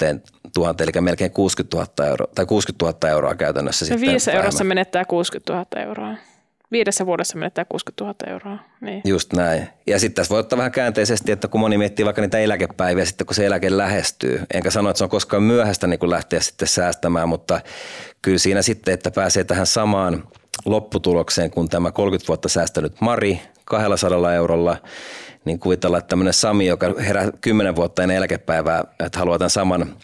000, 0.57 0.75
eli 0.79 1.01
melkein 1.01 1.31
60 1.31 1.77
000 1.77 2.09
euroa, 2.09 2.27
tai 2.35 2.45
60 2.45 2.85
000 2.85 3.09
euroa 3.09 3.35
käytännössä. 3.35 3.85
Se 3.85 3.89
sitten 3.89 4.01
viidessä 4.01 4.31
eurossa 4.31 4.63
menettää 4.63 5.05
60 5.05 5.53
000 5.53 5.87
euroa. 5.87 6.15
Viidessä 6.71 7.05
vuodessa 7.05 7.37
menettää 7.37 7.65
60 7.65 8.03
000 8.03 8.33
euroa. 8.33 8.59
Niin. 8.81 9.01
Just 9.05 9.33
näin. 9.33 9.69
Ja 9.87 9.99
sitten 9.99 10.15
tässä 10.15 10.29
voi 10.29 10.39
ottaa 10.39 10.57
vähän 10.57 10.71
käänteisesti, 10.71 11.31
että 11.31 11.47
kun 11.47 11.59
moni 11.59 11.77
miettii 11.77 12.05
vaikka 12.05 12.21
niitä 12.21 12.39
eläkepäiviä 12.39 13.05
sitten, 13.05 13.27
kun 13.27 13.35
se 13.35 13.45
eläke 13.45 13.77
lähestyy. 13.77 14.41
Enkä 14.53 14.71
sano, 14.71 14.89
että 14.89 14.97
se 14.97 15.03
on 15.03 15.09
koskaan 15.09 15.43
myöhäistä 15.43 15.87
niin 15.87 15.99
kun 15.99 16.09
lähteä 16.09 16.39
sitten 16.39 16.67
säästämään, 16.67 17.29
mutta 17.29 17.61
kyllä 18.21 18.37
siinä 18.37 18.61
sitten, 18.61 18.93
että 18.93 19.11
pääsee 19.11 19.43
tähän 19.43 19.65
samaan 19.65 20.23
lopputulokseen 20.65 21.51
kuin 21.51 21.69
tämä 21.69 21.91
30 21.91 22.27
vuotta 22.27 22.49
säästänyt 22.49 23.01
Mari 23.01 23.41
200 23.65 24.33
eurolla, 24.33 24.77
niin 25.45 25.59
kuvitellaan, 25.59 25.99
että 25.99 26.09
tämmöinen 26.09 26.33
Sami, 26.33 26.67
joka 26.67 26.93
herää 27.05 27.31
10 27.41 27.75
vuotta 27.75 28.03
ennen 28.03 28.17
eläkepäivää, 28.17 28.83
että 29.05 29.19
haluaa 29.19 29.37
tämän 29.37 29.49
saman 29.49 29.95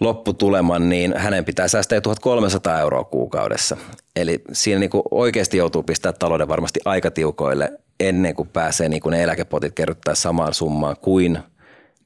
lopputuleman, 0.00 0.88
niin 0.88 1.14
hänen 1.16 1.44
pitää 1.44 1.68
säästää 1.68 1.96
jo 1.96 2.00
1300 2.00 2.80
euroa 2.80 3.04
kuukaudessa. 3.04 3.76
Eli 4.16 4.42
siinä 4.52 4.80
niin 4.80 4.90
kuin 4.90 5.02
oikeasti 5.10 5.56
joutuu 5.56 5.82
pistää 5.82 6.12
talouden 6.12 6.48
varmasti 6.48 6.80
aika 6.84 7.10
tiukoille 7.10 7.72
ennen 8.00 8.34
kuin 8.34 8.48
pääsee 8.48 8.88
niin 8.88 9.02
kuin 9.02 9.10
ne 9.10 9.22
eläkepotit 9.22 9.74
kerryttää 9.74 10.14
samaan 10.14 10.54
summaan 10.54 10.96
kuin 11.00 11.38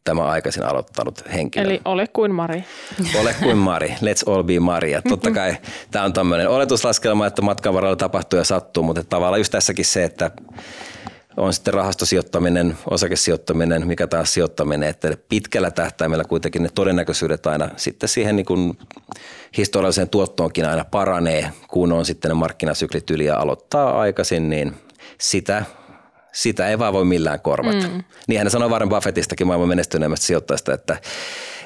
tämä 0.04 0.22
aikaisin 0.22 0.64
aloittanut 0.64 1.24
henkilö. 1.32 1.64
Eli 1.64 1.80
ole 1.84 2.06
kuin 2.06 2.34
Mari. 2.34 2.64
Ole 3.20 3.34
kuin 3.42 3.58
Mari, 3.58 3.88
let's 3.88 4.32
all 4.32 4.42
be 4.42 4.60
Mari. 4.60 4.92
Ja 4.92 5.02
totta 5.02 5.30
kai 5.30 5.56
tämä 5.90 6.04
on 6.04 6.12
tämmöinen 6.12 6.48
oletuslaskelma, 6.48 7.26
että 7.26 7.42
matkan 7.42 7.74
varrella 7.74 7.96
tapahtuu 7.96 8.38
ja 8.38 8.44
sattuu, 8.44 8.82
mutta 8.82 9.04
tavallaan 9.04 9.40
just 9.40 9.52
tässäkin 9.52 9.84
se, 9.84 10.04
että 10.04 10.30
on 11.36 11.52
sitten 11.54 11.74
rahastosijoittaminen, 11.74 12.78
osakesijoittaminen, 12.90 13.86
mikä 13.86 14.06
taas 14.06 14.34
sijoittaminen, 14.34 14.88
että 14.88 15.16
pitkällä 15.28 15.70
tähtäimellä 15.70 16.24
kuitenkin 16.24 16.62
ne 16.62 16.68
todennäköisyydet 16.74 17.46
aina 17.46 17.68
sitten 17.76 18.08
siihen 18.08 18.36
niin 18.36 18.46
kuin 18.46 18.78
historialliseen 19.56 20.08
tuottoonkin 20.08 20.64
aina 20.64 20.84
paranee, 20.84 21.52
kun 21.68 21.92
on 21.92 22.04
sitten 22.04 22.28
ne 22.28 22.34
markkinasyklit 22.34 23.10
yli 23.10 23.24
ja 23.24 23.38
aloittaa 23.38 24.00
aikaisin, 24.00 24.50
niin 24.50 24.74
sitä 25.20 25.64
sitä 26.34 26.68
ei 26.68 26.78
vaan 26.78 26.92
voi 26.92 27.04
millään 27.04 27.40
korvata. 27.40 27.88
Mm. 27.88 28.04
Niinhän 28.28 28.46
ne 28.46 28.50
sanoo 28.50 28.68
Warren 28.68 28.88
Buffettistakin 28.88 29.46
maailman 29.46 29.68
menestyneemmästä 29.68 30.26
sijoittajasta, 30.26 30.74
että, 30.74 30.96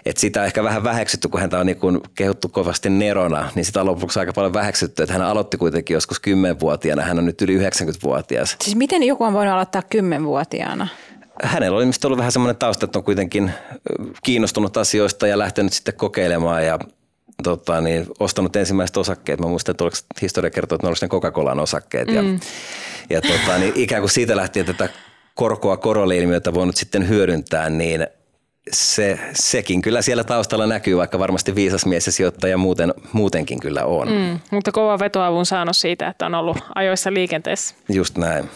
että 0.07 0.21
sitä 0.21 0.41
on 0.41 0.47
ehkä 0.47 0.65
vähän 0.65 0.85
väheksytty, 0.85 1.29
kun 1.29 1.41
häntä 1.41 1.59
on 1.59 1.67
niin 1.67 1.79
kuin 1.79 2.01
kehuttu 2.15 2.49
kovasti 2.49 2.91
nerona, 2.91 3.51
niin 3.55 3.65
sitä 3.65 3.81
on 3.81 3.87
lopuksi 3.87 4.21
aika 4.21 4.33
paljon 4.33 4.53
väheksytty, 4.53 5.03
että 5.03 5.13
hän 5.13 5.23
aloitti 5.23 5.57
kuitenkin 5.57 5.95
joskus 5.95 6.21
10-vuotiaana, 6.29 7.03
hän 7.03 7.19
on 7.19 7.27
nyt 7.27 7.43
yli 7.43 7.59
90-vuotias. 7.59 8.57
Siis 8.65 8.77
miten 8.77 9.03
joku 9.03 9.25
on 9.25 9.33
voinut 9.33 9.55
aloittaa 9.55 9.83
10-vuotiaana? 9.95 10.89
hänellä 11.43 11.77
oli 11.77 11.83
ilmeisesti 11.83 12.07
ollut 12.07 12.19
vähän 12.19 12.33
semmoinen 12.33 12.57
tausta, 12.57 12.85
että 12.85 12.99
on 12.99 13.05
kuitenkin 13.05 13.53
kiinnostunut 14.23 14.77
asioista 14.77 15.27
ja 15.27 15.39
lähtenyt 15.39 15.73
sitten 15.73 15.95
kokeilemaan 15.95 16.67
ja 16.67 16.79
tota, 17.43 17.81
niin, 17.81 18.07
ostanut 18.21 18.57
ensimmäiset 18.57 18.97
osakkeet. 18.97 19.41
Mä 19.41 19.47
muistan, 19.47 19.73
että 19.73 20.21
historia 20.23 20.51
kertoo, 20.51 20.77
että 20.77 20.87
ne 20.87 20.89
olivat 20.89 21.03
ne 21.03 21.09
Coca-Colan 21.09 21.61
osakkeet. 21.61 22.09
Mm. 22.09 22.15
Ja, 22.15 22.23
ja 23.11 23.21
tota, 23.21 23.59
niin 23.59 23.73
ikään 23.77 24.03
kuin 24.03 24.11
siitä 24.11 24.37
lähtien 24.37 24.67
tätä 24.67 24.89
korkoa 25.35 25.77
korolle-ilmiötä 25.77 26.55
voinut 26.55 26.77
sitten 26.77 27.09
hyödyntää, 27.09 27.71
niin 27.71 28.07
se, 28.73 29.19
sekin 29.35 29.83
kyllä 29.83 30.03
siellä 30.03 30.25
taustalla 30.25 30.67
näkyy, 30.67 30.97
vaikka 30.97 31.19
varmasti 31.19 31.55
viisas 31.55 31.87
mies 31.87 32.07
ja 32.07 32.13
sijoittaja 32.13 32.59
muuten, 32.59 32.95
muutenkin 33.13 33.61
kyllä 33.61 33.85
on. 33.85 34.09
Mm, 34.09 34.41
mutta 34.51 34.73
kova 34.73 34.99
vetoavun 34.99 35.47
saanut 35.47 35.77
siitä, 35.77 36.09
että 36.09 36.27
on 36.27 36.35
ollut 36.35 36.59
ajoissa 36.75 37.13
liikenteessä. 37.13 37.75
Just 37.89 38.19
näin. 38.19 38.51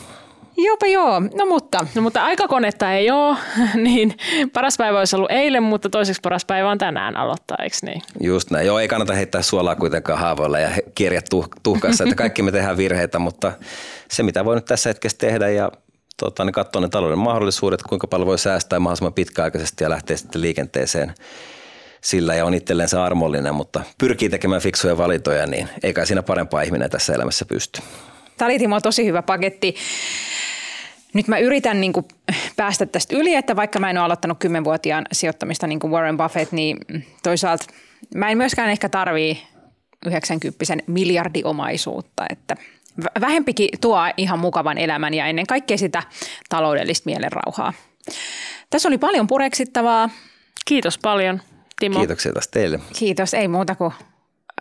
Jopa 0.64 0.86
joo, 0.86 1.20
no 1.20 1.46
mutta. 1.46 1.86
No 1.94 2.02
mutta 2.02 2.24
aikakonetta 2.24 2.92
ei 2.92 3.10
ole, 3.10 3.36
niin 3.74 4.16
paras 4.52 4.76
päivä 4.76 4.98
olisi 4.98 5.16
ollut 5.16 5.30
eilen, 5.30 5.62
mutta 5.62 5.90
toiseksi 5.90 6.20
paras 6.22 6.44
päivä 6.44 6.70
on 6.70 6.78
tänään 6.78 7.16
aloittaa, 7.16 7.56
eikö 7.62 7.76
niin? 7.82 8.02
Just 8.20 8.50
näin. 8.50 8.66
Joo, 8.66 8.78
ei 8.78 8.88
kannata 8.88 9.14
heittää 9.14 9.42
suolaa 9.42 9.76
kuitenkaan 9.76 10.18
haavoilla 10.18 10.58
ja 10.58 10.70
kirjat 10.94 11.24
tuh- 11.34 11.60
tuhkassa, 11.62 12.04
että 12.04 12.16
kaikki 12.16 12.42
me 12.42 12.52
tehdään 12.52 12.76
virheitä, 12.76 13.18
mutta 13.18 13.52
se 14.10 14.22
mitä 14.22 14.44
voi 14.44 14.54
nyt 14.54 14.64
tässä 14.64 14.90
hetkessä 14.90 15.18
tehdä 15.18 15.48
ja 15.48 15.72
tota, 16.16 16.44
niin 16.44 16.52
katsoa 16.52 16.82
ne 16.82 16.88
talouden 16.88 17.18
mahdollisuudet, 17.18 17.82
kuinka 17.82 18.06
paljon 18.06 18.26
voi 18.26 18.38
säästää 18.38 18.78
mahdollisimman 18.78 19.14
pitkäaikaisesti 19.14 19.84
ja 19.84 19.90
lähteä 19.90 20.16
sitten 20.16 20.40
liikenteeseen 20.40 21.14
sillä 22.00 22.34
ja 22.34 22.44
on 22.44 22.54
itselleen 22.54 22.88
se 22.88 22.98
armollinen, 22.98 23.54
mutta 23.54 23.80
pyrkii 23.98 24.28
tekemään 24.28 24.60
fiksuja 24.60 24.98
valintoja, 24.98 25.46
niin 25.46 25.68
eikä 25.82 26.04
siinä 26.04 26.22
parempaa 26.22 26.62
ihminen 26.62 26.90
tässä 26.90 27.14
elämässä 27.14 27.44
pysty. 27.44 27.82
Tämä 28.36 28.46
oli 28.46 28.58
Timo 28.58 28.80
tosi 28.80 29.06
hyvä 29.06 29.22
paketti. 29.22 29.74
Nyt 31.14 31.28
mä 31.28 31.38
yritän 31.38 31.80
niin 31.80 31.92
kuin 31.92 32.08
päästä 32.56 32.86
tästä 32.86 33.16
yli, 33.16 33.34
että 33.34 33.56
vaikka 33.56 33.78
mä 33.78 33.90
en 33.90 33.98
ole 33.98 34.04
aloittanut 34.04 34.44
10-vuotiaan 34.44 35.06
sijoittamista 35.12 35.66
niin 35.66 35.80
kuin 35.80 35.90
Warren 35.90 36.16
Buffett, 36.16 36.52
niin 36.52 36.78
toisaalta 37.22 37.64
mä 38.14 38.30
en 38.30 38.38
myöskään 38.38 38.70
ehkä 38.70 38.88
tarvii 38.88 39.42
90 40.06 40.64
miljardiomaisuutta, 40.86 42.24
että 42.30 42.56
vähempikin 43.20 43.68
tuo 43.80 43.98
ihan 44.16 44.38
mukavan 44.38 44.78
elämän 44.78 45.14
ja 45.14 45.26
ennen 45.26 45.46
kaikkea 45.46 45.78
sitä 45.78 46.02
taloudellista 46.48 47.10
mielenrauhaa. 47.10 47.72
Tässä 48.70 48.88
oli 48.88 48.98
paljon 48.98 49.26
pureksittavaa. 49.26 50.10
Kiitos 50.64 50.98
paljon, 50.98 51.40
Timo. 51.80 51.98
Kiitoksia 51.98 52.32
taas 52.32 52.48
teille. 52.48 52.80
Kiitos, 52.98 53.34
ei 53.34 53.48
muuta 53.48 53.74
kuin 53.74 53.92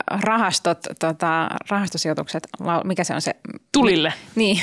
rahastot, 0.08 0.80
tota, 1.00 1.50
rahastosijoitukset, 1.70 2.48
mikä 2.84 3.04
se 3.04 3.14
on 3.14 3.22
se? 3.22 3.36
Tulille. 3.72 4.14
Niin. 4.36 4.60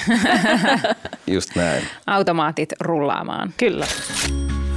Just 1.27 1.57
näin. 1.57 1.83
Automaatit 2.07 2.72
rullaamaan. 2.81 3.55
Kyllä. 3.57 3.87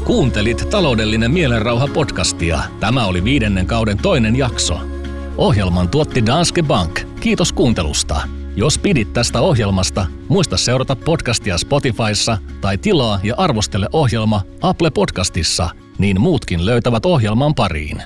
Kuuntelit 0.05 0.69
Taloudellinen 0.69 1.31
mielenrauha 1.31 1.87
podcastia. 1.87 2.59
Tämä 2.79 3.05
oli 3.05 3.23
viidennen 3.23 3.67
kauden 3.67 3.97
toinen 3.97 4.35
jakso. 4.35 4.79
Ohjelman 5.37 5.89
tuotti 5.89 6.25
Danske 6.25 6.63
Bank. 6.63 6.99
Kiitos 7.19 7.53
kuuntelusta. 7.53 8.21
Jos 8.55 8.77
pidit 8.77 9.13
tästä 9.13 9.41
ohjelmasta, 9.41 10.05
muista 10.29 10.57
seurata 10.57 10.95
podcastia 10.95 11.57
Spotifyssa 11.57 12.37
tai 12.61 12.77
tilaa 12.77 13.19
ja 13.23 13.35
arvostele 13.37 13.87
ohjelma 13.93 14.41
Apple 14.61 14.91
Podcastissa, 14.91 15.69
niin 15.97 16.21
muutkin 16.21 16.65
löytävät 16.65 17.05
ohjelman 17.05 17.55
pariin. 17.55 18.03